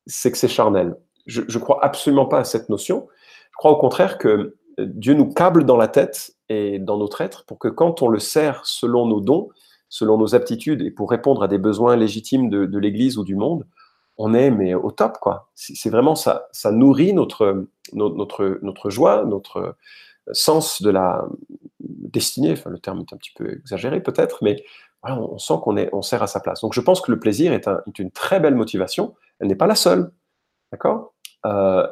c'est 0.05 0.31
que 0.31 0.37
c'est 0.37 0.47
charnel. 0.47 0.95
Je 1.25 1.41
ne 1.41 1.59
crois 1.59 1.83
absolument 1.83 2.25
pas 2.25 2.39
à 2.39 2.43
cette 2.43 2.69
notion. 2.69 3.07
Je 3.51 3.57
crois 3.57 3.71
au 3.71 3.77
contraire 3.77 4.17
que 4.17 4.55
Dieu 4.77 5.13
nous 5.13 5.31
câble 5.31 5.65
dans 5.65 5.77
la 5.77 5.87
tête 5.87 6.35
et 6.49 6.79
dans 6.79 6.97
notre 6.97 7.21
être 7.21 7.45
pour 7.45 7.59
que 7.59 7.67
quand 7.67 8.01
on 8.01 8.07
le 8.07 8.19
sert 8.19 8.65
selon 8.65 9.05
nos 9.05 9.21
dons, 9.21 9.49
selon 9.89 10.17
nos 10.17 10.35
aptitudes 10.35 10.81
et 10.81 10.91
pour 10.91 11.09
répondre 11.09 11.43
à 11.43 11.47
des 11.47 11.57
besoins 11.57 11.95
légitimes 11.95 12.49
de, 12.49 12.77
l'Église 12.77 13.17
ou 13.17 13.23
du 13.23 13.35
monde, 13.35 13.67
on 14.17 14.33
est 14.33 14.51
mais 14.51 14.73
au 14.73 14.91
top 14.91 15.17
quoi. 15.19 15.49
C'est 15.55 15.89
vraiment 15.89 16.15
ça, 16.15 16.47
ça 16.51 16.71
nourrit 16.71 17.13
notre, 17.13 17.67
notre, 17.93 18.59
notre 18.61 18.89
joie, 18.89 19.23
notre 19.25 19.75
sens 20.31 20.81
de 20.81 20.89
la 20.89 21.25
destinée. 21.79 22.53
Enfin, 22.53 22.69
le 22.69 22.79
terme 22.79 22.99
est 23.01 23.13
un 23.13 23.17
petit 23.17 23.33
peu 23.35 23.51
exagéré 23.51 24.01
peut-être, 24.01 24.39
mais 24.41 24.63
on 25.03 25.37
sent 25.37 25.55
qu'on 25.61 25.77
est, 25.77 25.89
on 25.93 26.01
sert 26.01 26.23
à 26.23 26.27
sa 26.27 26.39
place. 26.39 26.61
Donc 26.61 26.73
je 26.73 26.81
pense 26.81 27.01
que 27.01 27.11
le 27.11 27.19
plaisir 27.19 27.53
est, 27.53 27.69
une 27.99 28.11
très 28.11 28.39
belle 28.39 28.55
motivation. 28.55 29.15
Elle 29.39 29.47
n'est 29.47 29.55
pas 29.55 29.67
la 29.67 29.75
seule, 29.75 30.11
d'accord? 30.71 31.13
Euh, 31.45 31.87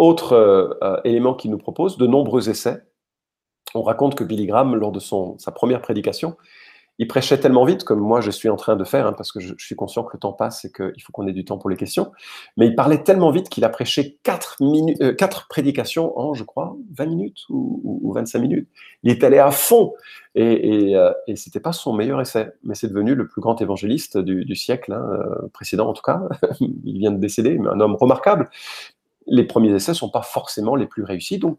autre 0.00 0.32
euh, 0.32 0.70
euh, 0.82 1.00
élément 1.04 1.34
qu'il 1.34 1.50
nous 1.50 1.58
propose, 1.58 1.98
de 1.98 2.06
nombreux 2.06 2.48
essais. 2.48 2.82
On 3.74 3.82
raconte 3.82 4.14
que 4.14 4.24
Billy 4.24 4.46
Graham, 4.46 4.74
lors 4.74 4.92
de 4.92 4.98
son, 4.98 5.38
sa 5.38 5.52
première 5.52 5.82
prédication, 5.82 6.36
il 6.98 7.06
prêchait 7.06 7.38
tellement 7.38 7.64
vite, 7.64 7.84
comme 7.84 8.00
moi 8.00 8.20
je 8.20 8.30
suis 8.30 8.48
en 8.48 8.56
train 8.56 8.76
de 8.76 8.84
faire, 8.84 9.06
hein, 9.06 9.12
parce 9.12 9.30
que 9.30 9.40
je, 9.40 9.54
suis 9.58 9.76
conscient 9.76 10.02
que 10.02 10.10
le 10.14 10.18
temps 10.18 10.32
passe 10.32 10.64
et 10.64 10.72
qu'il 10.72 11.02
faut 11.02 11.12
qu'on 11.12 11.26
ait 11.26 11.32
du 11.32 11.44
temps 11.44 11.56
pour 11.56 11.70
les 11.70 11.76
questions, 11.76 12.12
mais 12.56 12.66
il 12.66 12.74
parlait 12.74 13.02
tellement 13.02 13.30
vite 13.30 13.48
qu'il 13.48 13.64
a 13.64 13.68
prêché 13.68 14.18
quatre, 14.22 14.56
minutes, 14.60 15.00
euh, 15.00 15.14
prédications 15.48 16.18
en, 16.18 16.34
je 16.34 16.44
crois, 16.44 16.76
20 16.94 17.06
minutes 17.06 17.38
ou, 17.48 18.12
25 18.12 18.38
minutes. 18.40 18.68
Il 19.02 19.10
est 19.10 19.22
allé 19.22 19.38
à 19.38 19.50
fond, 19.50 19.94
et, 20.34 20.90
et, 20.90 21.10
et 21.26 21.36
c'était 21.36 21.60
pas 21.60 21.72
son 21.72 21.92
meilleur 21.92 22.20
essai, 22.20 22.50
mais 22.64 22.74
c'est 22.74 22.88
devenu 22.88 23.14
le 23.14 23.28
plus 23.28 23.40
grand 23.40 23.60
évangéliste 23.62 24.18
du, 24.18 24.56
siècle, 24.56 24.92
hein, 24.92 25.08
précédent 25.52 25.88
en 25.88 25.92
tout 25.92 26.02
cas. 26.02 26.22
il 26.60 26.98
vient 26.98 27.12
de 27.12 27.18
décéder, 27.18 27.56
mais 27.58 27.68
un 27.68 27.80
homme 27.80 27.94
remarquable 27.94 28.50
les 29.30 29.44
premiers 29.44 29.74
essais 29.74 29.92
ne 29.92 29.96
sont 29.96 30.10
pas 30.10 30.22
forcément 30.22 30.76
les 30.76 30.86
plus 30.86 31.04
réussis, 31.04 31.38
donc 31.38 31.58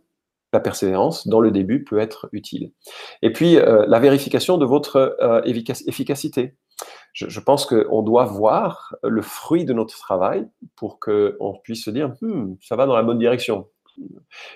la 0.53 0.59
persévérance 0.59 1.27
dans 1.27 1.39
le 1.39 1.49
début 1.49 1.83
peut 1.83 1.99
être 1.99 2.29
utile. 2.33 2.71
Et 3.21 3.31
puis, 3.31 3.57
euh, 3.57 3.85
la 3.87 3.99
vérification 3.99 4.57
de 4.57 4.65
votre 4.65 5.15
euh, 5.21 5.41
efficacité. 5.43 6.55
je, 7.13 7.39
pense 7.39 7.65
qu'on 7.65 8.01
doit 8.01 8.25
voir 8.25 8.95
le 9.03 9.21
fruit 9.21 9.63
de 9.63 9.73
notre 9.73 9.97
travail 9.97 10.47
pour 10.75 10.99
qu'on 10.99 11.57
puisse 11.63 11.85
se 11.85 11.89
dire, 11.89 12.13
hmm, 12.21 12.55
ça 12.61 12.75
va 12.75 12.85
dans 12.85 12.95
la 12.95 13.03
bonne 13.03 13.19
direction. 13.19 13.67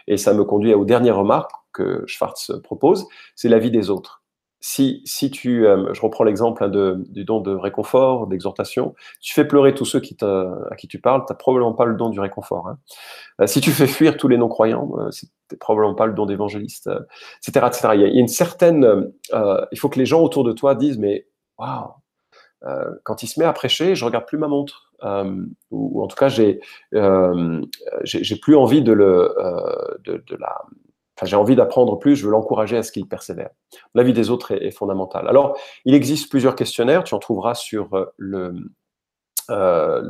Et 0.07 0.17
ça 0.17 0.33
me 0.33 0.43
conduit 0.43 0.73
aux 0.73 0.85
dernières 0.85 1.17
remarques 1.17 1.51
que 1.73 2.03
Schwartz 2.07 2.51
propose, 2.63 3.07
c'est 3.35 3.49
la 3.49 3.59
vie 3.59 3.71
des 3.71 3.89
autres 3.89 4.24
si, 4.67 5.31
tu, 5.31 5.67
euh, 5.67 5.93
je 5.93 6.01
reprends 6.01 6.23
l'exemple 6.23 6.63
hein, 6.63 6.69
du 6.69 7.23
don 7.23 7.39
de 7.39 7.53
réconfort, 7.53 8.25
d'exhortation, 8.25 8.95
tu 9.21 9.33
fais 9.33 9.45
pleurer 9.45 9.75
tous 9.75 9.85
ceux 9.85 9.99
à 9.99 10.75
qui 10.75 10.87
tu 10.87 10.99
parles, 10.99 11.23
tu 11.27 11.31
n'as 11.31 11.37
probablement 11.37 11.73
pas 11.73 11.85
le 11.85 11.95
don 11.95 12.09
du 12.09 12.19
réconfort. 12.19 12.67
Hein. 12.67 12.79
Euh, 13.41 13.47
si 13.47 13.61
tu 13.61 13.69
fais 13.69 13.85
fuir 13.85 14.17
tous 14.17 14.27
les 14.27 14.37
non-croyants, 14.37 14.89
euh, 14.97 15.11
ce 15.11 15.27
n'est 15.51 15.57
probablement 15.59 15.93
pas 15.93 16.07
le 16.07 16.13
don 16.13 16.25
d'évangéliste, 16.25 16.89
etc., 17.47 17.67
etc. 17.67 17.89
Il 17.93 18.01
y 18.01 18.05
a 18.05 18.07
une 18.07 18.27
certaine, 18.27 19.11
il 19.33 19.77
faut 19.77 19.89
que 19.89 19.99
les 19.99 20.07
gens 20.07 20.21
autour 20.21 20.43
de 20.43 20.51
toi 20.51 20.73
disent, 20.73 20.97
mais 20.97 21.27
waouh, 21.59 21.91
quand 23.03 23.21
il 23.21 23.27
se 23.27 23.39
met 23.39 23.45
à 23.45 23.53
prêcher, 23.53 23.93
je 23.93 24.03
regarde 24.03 24.25
plus 24.25 24.39
ma 24.39 24.47
montre, 24.47 24.91
ou, 25.69 26.01
en 26.01 26.07
tout 26.07 26.15
cas, 26.15 26.29
j'ai, 26.29 26.59
j'ai 28.03 28.35
plus 28.37 28.55
envie 28.55 28.81
de 28.81 28.93
le, 28.93 29.35
de 30.03 30.35
la 30.39 30.63
j'ai 31.23 31.35
envie 31.35 31.55
d'apprendre 31.55 31.97
plus, 31.97 32.15
je 32.15 32.25
veux 32.25 32.31
l'encourager 32.31 32.77
à 32.77 32.83
ce 32.83 32.91
qu'il 32.91 33.07
persévère. 33.07 33.49
La 33.93 34.03
vie 34.03 34.13
des 34.13 34.29
autres 34.29 34.51
est, 34.51 34.71
fondamentale. 34.71 35.27
Alors, 35.27 35.57
il 35.85 35.93
existe 35.93 36.29
plusieurs 36.29 36.55
questionnaires, 36.55 37.03
tu 37.03 37.15
en 37.15 37.19
trouveras 37.19 37.55
sur 37.55 37.93
euh, 37.93 38.05
le, 38.17 38.53
euh, 39.49 40.01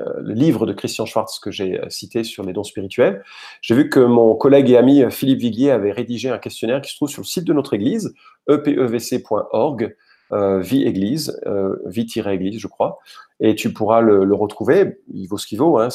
euh, 0.00 0.20
le, 0.22 0.32
livre 0.32 0.66
de 0.66 0.72
Christian 0.72 1.04
Schwartz 1.04 1.38
que 1.38 1.50
j'ai 1.50 1.80
cité 1.88 2.24
sur 2.24 2.44
les 2.44 2.52
dons 2.54 2.64
spirituels. 2.64 3.22
J'ai 3.60 3.74
vu 3.74 3.90
que 3.90 4.00
mon 4.00 4.34
collègue 4.34 4.70
et 4.70 4.76
ami 4.78 5.04
Philippe 5.10 5.40
Viguier 5.40 5.70
avait 5.70 5.92
rédigé 5.92 6.30
un 6.30 6.38
questionnaire 6.38 6.80
qui 6.80 6.90
se 6.90 6.96
trouve 6.96 7.10
sur 7.10 7.20
le 7.20 7.26
site 7.26 7.44
de 7.44 7.52
notre 7.52 7.74
église, 7.74 8.14
epevc.org, 8.48 9.94
vie 10.30 10.84
église, 10.84 11.40
vie-église, 11.86 12.58
je 12.58 12.66
crois, 12.66 12.98
et 13.40 13.54
tu 13.54 13.72
pourras 13.72 14.00
le, 14.00 14.34
retrouver. 14.34 14.98
Il 15.12 15.26
vaut 15.26 15.38
ce 15.38 15.46
qu'il 15.46 15.58
vaut, 15.58 15.78
hein, 15.78 15.88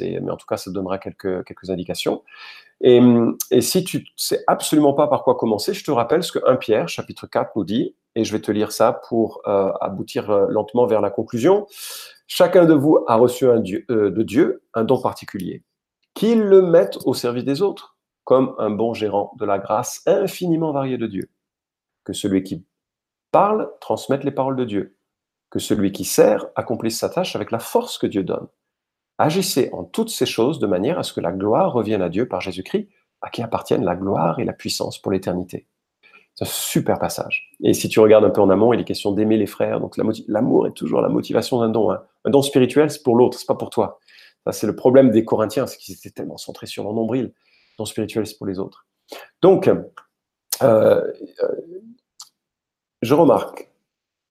mais 0.00 0.30
en 0.30 0.36
tout 0.36 0.46
cas, 0.46 0.56
ça 0.56 0.70
te 0.70 0.74
donnera 0.74 0.98
quelques, 0.98 1.70
indications. 1.70 2.22
Et, 2.80 3.00
si 3.60 3.84
tu 3.84 3.98
ne 3.98 4.02
sais 4.16 4.42
absolument 4.46 4.94
pas 4.94 5.06
par 5.06 5.22
quoi 5.22 5.36
commencer, 5.36 5.74
je 5.74 5.84
te 5.84 5.90
rappelle 5.90 6.22
ce 6.22 6.32
que 6.32 6.40
1 6.46 6.56
Pierre, 6.56 6.88
chapitre 6.88 7.26
4, 7.26 7.52
nous 7.56 7.64
dit, 7.64 7.94
et 8.14 8.24
je 8.24 8.32
vais 8.32 8.40
te 8.40 8.52
lire 8.52 8.72
ça 8.72 9.00
pour 9.08 9.40
euh, 9.46 9.72
aboutir 9.80 10.30
euh, 10.30 10.46
lentement 10.48 10.86
vers 10.86 11.00
la 11.00 11.10
conclusion. 11.10 11.66
Chacun 12.26 12.64
de 12.64 12.74
vous 12.74 12.98
a 13.06 13.16
reçu 13.16 13.48
un 13.48 13.60
dieu, 13.60 13.84
euh, 13.90 14.10
de 14.10 14.22
Dieu 14.22 14.62
un 14.74 14.84
don 14.84 15.00
particulier, 15.00 15.62
qu'il 16.14 16.40
le 16.40 16.62
mette 16.62 16.98
au 17.04 17.14
service 17.14 17.44
des 17.44 17.62
autres, 17.62 17.96
comme 18.24 18.54
un 18.58 18.70
bon 18.70 18.94
gérant 18.94 19.32
de 19.38 19.44
la 19.44 19.58
grâce 19.58 20.02
infiniment 20.06 20.72
variée 20.72 20.98
de 20.98 21.06
Dieu. 21.06 21.30
Que 22.04 22.12
celui 22.12 22.42
qui 22.42 22.64
parle 23.34 23.72
transmette 23.80 24.22
les 24.22 24.30
paroles 24.30 24.54
de 24.54 24.64
Dieu, 24.64 24.96
que 25.50 25.58
celui 25.58 25.90
qui 25.90 26.04
sert 26.04 26.46
accomplisse 26.54 27.00
sa 27.00 27.08
tâche 27.08 27.34
avec 27.34 27.50
la 27.50 27.58
force 27.58 27.98
que 27.98 28.06
Dieu 28.06 28.22
donne 28.22 28.46
Agissez 29.18 29.70
en 29.72 29.82
toutes 29.82 30.10
ces 30.10 30.24
choses 30.24 30.60
de 30.60 30.68
manière 30.68 31.00
à 31.00 31.02
ce 31.02 31.12
que 31.12 31.20
la 31.20 31.32
gloire 31.32 31.72
revienne 31.72 32.00
à 32.00 32.08
Dieu 32.08 32.28
par 32.28 32.40
Jésus-Christ, 32.40 32.88
à 33.22 33.30
qui 33.30 33.42
appartiennent 33.42 33.84
la 33.84 33.96
gloire 33.96 34.38
et 34.38 34.44
la 34.44 34.52
puissance 34.52 35.02
pour 35.02 35.10
l'éternité. 35.10 35.66
C'est 36.36 36.44
un 36.44 36.48
super 36.48 37.00
passage. 37.00 37.52
Et 37.60 37.74
si 37.74 37.88
tu 37.88 37.98
regardes 37.98 38.24
un 38.24 38.30
peu 38.30 38.40
en 38.40 38.50
amont, 38.50 38.72
il 38.72 38.80
est 38.80 38.84
question 38.84 39.10
d'aimer 39.10 39.36
les 39.36 39.46
frères. 39.46 39.80
Donc 39.80 39.96
l'amour 40.28 40.68
est 40.68 40.72
toujours 40.72 41.00
la 41.00 41.08
motivation 41.08 41.58
d'un 41.58 41.70
don. 41.70 41.90
Hein. 41.90 42.04
Un 42.24 42.30
don 42.30 42.42
spirituel, 42.42 42.88
c'est 42.88 43.02
pour 43.02 43.16
l'autre, 43.16 43.36
c'est 43.36 43.46
pas 43.46 43.56
pour 43.56 43.70
toi. 43.70 43.98
C'est 44.52 44.68
le 44.68 44.76
problème 44.76 45.10
des 45.10 45.24
Corinthiens, 45.24 45.66
c'est 45.66 45.78
qu'ils 45.78 45.96
étaient 45.96 46.10
tellement 46.10 46.36
centrés 46.36 46.66
sur 46.66 46.84
leur 46.84 46.92
nombril. 46.92 47.24
Le 47.24 47.78
don 47.78 47.84
spirituel, 47.84 48.28
c'est 48.28 48.38
pour 48.38 48.46
les 48.46 48.60
autres. 48.60 48.86
Donc, 49.42 49.68
euh, 49.68 49.82
euh, 50.62 51.12
je 53.04 53.14
remarque, 53.14 53.70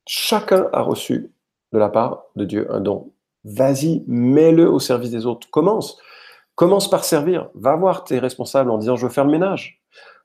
chacun 0.05 0.67
a 0.73 0.81
reçu 0.81 1.31
de 1.71 1.79
la 1.79 1.89
part 1.89 2.23
de 2.35 2.45
Dieu 2.45 2.67
un 2.71 2.81
don 2.81 3.11
Vas-y, 3.45 4.03
mets-le 4.07 4.69
au 4.69 4.79
service 4.79 5.11
des 5.11 5.25
autres. 5.25 5.49
Commence. 5.49 5.97
Commence 6.55 6.89
par 6.89 7.03
servir. 7.03 7.49
Va 7.55 7.75
voir 7.75 8.05
tes 8.05 8.19
responsables 8.19 8.71
en 8.71 8.77
disant 8.77 8.95
je 8.95 9.05
veux 9.05 9.11
faire 9.11 9.25
le 9.25 9.31
ménage. 9.31 9.81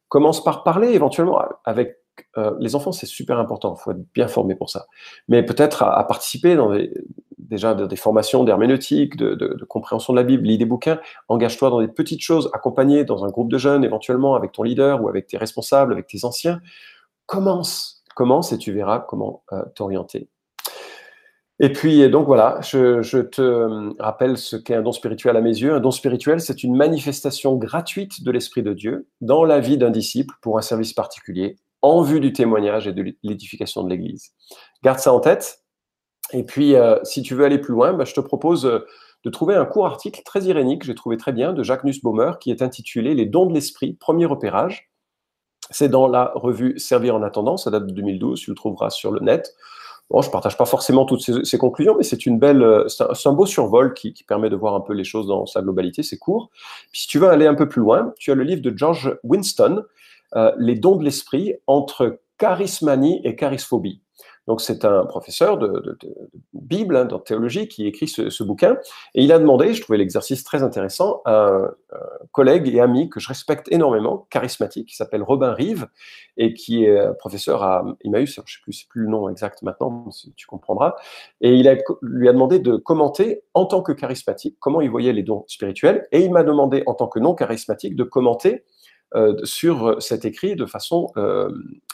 Commence 0.08 0.42
par 0.42 0.62
parler 0.62 0.88
éventuellement 0.90 1.42
avec 1.64 1.96
euh, 2.36 2.56
les 2.58 2.74
enfants, 2.74 2.92
c'est 2.92 3.06
super 3.06 3.38
important. 3.38 3.74
Il 3.78 3.82
faut 3.82 3.90
être 3.90 4.12
bien 4.14 4.28
formé 4.28 4.54
pour 4.54 4.70
ça. 4.70 4.86
Mais 5.28 5.42
peut-être 5.42 5.82
à, 5.82 6.04
participer 6.06 6.56
dans 6.56 6.72
des, 6.72 6.92
déjà 7.38 7.74
des 7.74 7.96
formations 7.96 8.44
d'herméneutique, 8.44 9.16
de, 9.16 9.64
compréhension 9.68 10.12
de 10.12 10.18
la 10.18 10.24
Bible, 10.24 10.46
lis 10.46 10.58
des 10.58 10.64
bouquins. 10.64 11.00
Engage-toi 11.28 11.70
dans 11.70 11.80
des 11.80 11.88
petites 11.88 12.22
choses, 12.22 12.50
accompagné 12.54 13.04
dans 13.04 13.24
un 13.24 13.28
groupe 13.28 13.50
de 13.50 13.58
jeunes 13.58 13.84
éventuellement 13.84 14.34
avec 14.34 14.52
ton 14.52 14.62
leader 14.62 15.02
ou 15.02 15.08
avec 15.08 15.26
tes 15.26 15.36
responsables, 15.36 15.92
avec 15.92 16.06
tes 16.06 16.24
anciens. 16.24 16.60
Commence, 17.26 17.97
commence 18.18 18.52
et 18.52 18.58
tu 18.58 18.72
verras 18.72 18.98
comment 18.98 19.44
euh, 19.52 19.62
t'orienter? 19.76 20.28
Et 21.60 21.72
puis, 21.72 22.08
donc 22.10 22.26
voilà, 22.26 22.60
je, 22.62 23.20
te 23.20 23.40
euh, 23.40 23.90
rappelle 23.98 24.36
ce 24.36 24.56
qu'est 24.56 24.74
un 24.74 24.82
don 24.82 24.92
spirituel 24.92 25.36
à 25.36 25.40
mes 25.40 25.56
yeux. 25.56 25.72
Un 25.72 25.80
don 25.80 25.92
spirituel, 25.92 26.40
c'est 26.40 26.64
une 26.64 26.76
manifestation 26.76 27.54
gratuite 27.54 28.24
de 28.24 28.30
l'Esprit 28.32 28.62
de 28.62 28.74
Dieu 28.74 29.08
dans 29.20 29.44
la 29.44 29.60
vie 29.60 29.78
d'un 29.78 29.90
disciple 29.90 30.34
pour 30.42 30.58
un 30.58 30.62
service 30.62 30.92
particulier, 30.92 31.56
en 31.80 32.02
vue 32.02 32.20
du 32.20 32.32
témoignage 32.32 32.88
et 32.88 32.92
de 32.92 33.04
l'édification 33.22 33.84
de 33.84 33.90
l'Église. 33.90 34.32
Garde 34.82 34.98
ça 34.98 35.12
en 35.12 35.20
tête. 35.20 35.64
Et 36.32 36.42
puis, 36.42 36.74
euh, 36.74 36.98
si 37.04 37.22
tu 37.22 37.34
veux 37.34 37.44
aller 37.44 37.58
plus 37.58 37.72
loin, 37.72 37.92
bah, 37.92 38.04
je 38.04 38.14
te 38.14 38.20
propose 38.20 38.62
de 38.62 39.30
trouver 39.30 39.54
un 39.54 39.64
court 39.64 39.86
article 39.86 40.22
très 40.24 40.42
irénique, 40.42 40.84
j'ai 40.84 40.94
trouvé 40.94 41.16
très 41.16 41.32
bien, 41.32 41.52
de 41.52 41.62
Jacques 41.62 41.84
Nussbaumer, 41.84 42.32
qui 42.40 42.50
est 42.50 42.62
intitulé 42.62 43.14
Les 43.14 43.26
dons 43.26 43.46
de 43.46 43.54
l'Esprit, 43.54 43.94
premier 43.94 44.26
repérage. 44.26 44.90
C'est 45.70 45.88
dans 45.88 46.06
la 46.06 46.32
revue 46.34 46.78
Servir 46.78 47.14
en 47.14 47.22
attendant, 47.22 47.56
ça 47.56 47.70
date 47.70 47.86
de 47.86 47.92
2012, 47.92 48.40
tu 48.40 48.50
le 48.50 48.56
trouveras 48.56 48.90
sur 48.90 49.10
le 49.10 49.20
net. 49.20 49.54
Bon, 50.10 50.22
je 50.22 50.30
partage 50.30 50.56
pas 50.56 50.64
forcément 50.64 51.04
toutes 51.04 51.20
ces, 51.20 51.58
conclusions, 51.58 51.94
mais 51.96 52.02
c'est 52.02 52.24
une 52.24 52.38
belle, 52.38 52.62
euh, 52.62 52.86
un, 52.98 53.32
beau 53.32 53.44
survol 53.44 53.92
qui, 53.92 54.14
permet 54.26 54.48
de 54.48 54.56
voir 54.56 54.74
un 54.74 54.80
peu 54.80 54.94
les 54.94 55.04
choses 55.04 55.26
dans 55.26 55.44
sa 55.44 55.60
globalité. 55.60 56.02
C'est 56.02 56.16
court. 56.16 56.50
Puis 56.92 57.02
si 57.02 57.08
tu 57.08 57.18
veux 57.18 57.28
aller 57.28 57.46
un 57.46 57.54
peu 57.54 57.68
plus 57.68 57.82
loin, 57.82 58.14
tu 58.18 58.32
as 58.32 58.34
le 58.34 58.42
livre 58.42 58.62
de 58.62 58.72
George 58.74 59.18
Winston, 59.22 59.84
euh, 60.34 60.52
Les 60.58 60.76
dons 60.76 60.96
de 60.96 61.04
l'esprit 61.04 61.54
entre 61.66 62.20
charismanie 62.38 63.20
et 63.24 63.36
charisphobie. 63.36 64.00
Donc 64.48 64.62
c'est 64.62 64.86
un 64.86 65.04
professeur 65.04 65.58
de, 65.58 65.98
Bible, 66.54 66.96
hein, 66.96 67.04
de 67.04 67.14
théologie, 67.18 67.68
qui 67.68 67.86
écrit 67.86 68.08
ce, 68.08 68.42
bouquin. 68.42 68.78
Et 69.14 69.22
il 69.22 69.30
a 69.30 69.38
demandé, 69.38 69.74
je 69.74 69.82
trouvais 69.82 69.98
l'exercice 69.98 70.42
très 70.42 70.62
intéressant, 70.62 71.20
à 71.26 71.48
un, 71.48 71.70
collègue 72.32 72.66
et 72.74 72.80
ami 72.80 73.10
que 73.10 73.20
je 73.20 73.28
respecte 73.28 73.70
énormément, 73.70 74.26
charismatique, 74.30 74.88
qui 74.88 74.96
s'appelle 74.96 75.22
Robin 75.22 75.52
Rive, 75.52 75.86
et 76.38 76.54
qui 76.54 76.84
est 76.84 77.14
professeur 77.18 77.62
à 77.62 77.84
Emmaüs, 78.04 78.34
je 78.34 78.40
ne 78.40 78.46
sais 78.46 78.58
plus, 78.62 78.84
plus 78.88 79.02
le 79.02 79.08
nom 79.08 79.28
exact 79.28 79.62
maintenant, 79.62 80.08
tu 80.34 80.46
comprendras. 80.46 80.96
Et 81.42 81.54
il 81.54 81.70
lui 82.00 82.28
a 82.28 82.32
demandé 82.32 82.58
de 82.58 82.76
commenter 82.76 83.42
en 83.52 83.66
tant 83.66 83.82
que 83.82 83.92
charismatique 83.92 84.56
comment 84.60 84.80
il 84.80 84.88
voyait 84.88 85.12
les 85.12 85.22
dons 85.22 85.44
spirituels. 85.46 86.08
Et 86.10 86.20
il 86.24 86.32
m'a 86.32 86.42
demandé 86.42 86.82
en 86.86 86.94
tant 86.94 87.08
que 87.08 87.18
non 87.18 87.34
charismatique 87.34 87.96
de 87.96 88.04
commenter 88.04 88.64
euh, 89.14 89.34
sur 89.44 90.02
cet 90.02 90.26
écrit 90.26 90.54
de 90.54 90.66
façon 90.66 91.10
euh, 91.16 91.50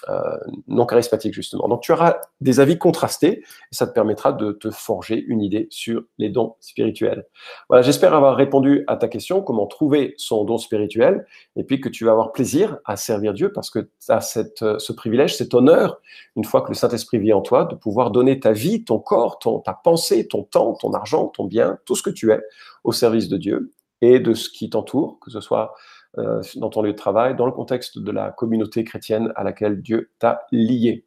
euh, 0.09 0.37
non 0.67 0.85
charismatique, 0.85 1.33
justement. 1.33 1.69
Donc, 1.69 1.83
tu 1.83 1.93
auras 1.93 2.17
des 2.41 2.59
avis 2.59 2.77
contrastés 2.77 3.39
et 3.39 3.45
ça 3.71 3.87
te 3.87 3.93
permettra 3.93 4.33
de 4.33 4.51
te 4.51 4.69
forger 4.71 5.25
une 5.29 5.41
idée 5.41 5.69
sur 5.71 6.03
les 6.19 6.29
dons 6.29 6.57
spirituels. 6.59 7.25
Voilà, 7.69 7.83
j'espère 7.83 8.15
avoir 8.15 8.35
répondu 8.35 8.83
à 8.89 8.97
ta 8.97 9.07
question, 9.07 9.43
comment 9.43 9.69
trouver 9.69 10.15
son 10.17 10.43
don 10.43 10.59
spirituel, 10.59 11.25
et 11.55 11.63
puis 11.63 11.81
que 11.81 11.89
tu 11.89 12.05
vas 12.05 12.11
avoir 12.11 12.33
plaisir 12.33 12.79
à 12.85 12.97
servir 12.97 13.33
Dieu 13.33 13.53
parce 13.53 13.71
que 13.71 13.79
tu 13.79 13.89
as 14.09 14.21
cette, 14.21 14.65
ce 14.79 14.93
privilège, 14.93 15.37
cet 15.37 15.55
honneur, 15.55 16.01
une 16.35 16.45
fois 16.45 16.63
que 16.63 16.69
le 16.69 16.75
Saint-Esprit 16.75 17.19
vit 17.19 17.33
en 17.33 17.43
toi, 17.43 17.65
de 17.65 17.77
pouvoir 17.77 18.11
donner 18.11 18.41
ta 18.41 18.51
vie, 18.51 18.83
ton 18.83 18.99
corps, 18.99 19.39
ton, 19.39 19.61
ta 19.61 19.73
pensée, 19.73 20.27
ton 20.27 20.43
temps, 20.43 20.75
ton 20.75 20.93
argent, 20.93 21.29
ton 21.29 21.45
bien, 21.45 21.79
tout 21.85 21.95
ce 21.95 22.03
que 22.03 22.11
tu 22.11 22.33
es 22.33 22.41
au 22.83 22.91
service 22.91 23.29
de 23.29 23.37
Dieu 23.37 23.73
et 24.01 24.19
de 24.21 24.35
ce 24.35 24.51
qui 24.51 24.69
t'entoure, 24.69 25.19
que 25.21 25.31
ce 25.31 25.41
soit 25.41 25.75
dans 26.17 26.71
ton 26.71 26.83
lieu 26.83 26.93
de 26.93 26.97
travail, 26.97 27.37
dans 27.37 27.47
le 27.47 27.53
contexte 27.53 27.99
de 27.99 28.11
la 28.11 28.31
communauté 28.31 28.85
chrétienne 28.85 29.33
à 29.37 29.45
laquelle 29.45 29.83
Dieu 29.83 30.11
t'a 30.19 30.47
lié. 30.53 31.05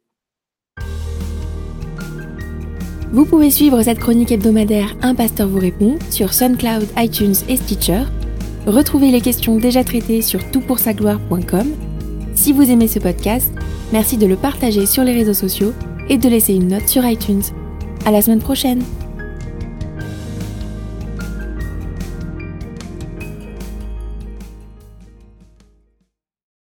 Vous 3.12 3.26
pouvez 3.26 3.50
suivre 3.50 3.82
cette 3.82 4.00
chronique 4.00 4.34
hebdomadaire 4.34 4.94
Un 5.02 5.16
pasteur 5.16 5.48
vous 5.48 5.60
répond 5.60 5.98
sur 6.10 6.34
SoundCloud, 6.34 6.88
iTunes 6.98 7.36
et 7.48 7.56
Stitcher. 7.56 8.04
Retrouvez 8.66 9.12
les 9.12 9.22
questions 9.22 9.58
déjà 9.58 9.84
traitées 9.86 10.22
sur 10.22 10.44
toutpoursagloire.com. 10.52 11.68
Si 12.36 12.52
vous 12.52 12.70
aimez 12.70 12.90
ce 12.90 13.00
podcast, 13.00 13.52
merci 13.94 14.18
de 14.18 14.28
le 14.28 14.36
partager 14.36 14.86
sur 14.86 15.04
les 15.06 15.14
réseaux 15.14 15.34
sociaux 15.34 15.74
et 16.10 16.18
de 16.18 16.28
laisser 16.28 16.54
une 16.54 16.68
note 16.68 16.88
sur 16.88 17.06
iTunes. 17.06 17.44
À 18.06 18.12
la 18.12 18.22
semaine 18.22 18.42
prochaine! 18.42 18.84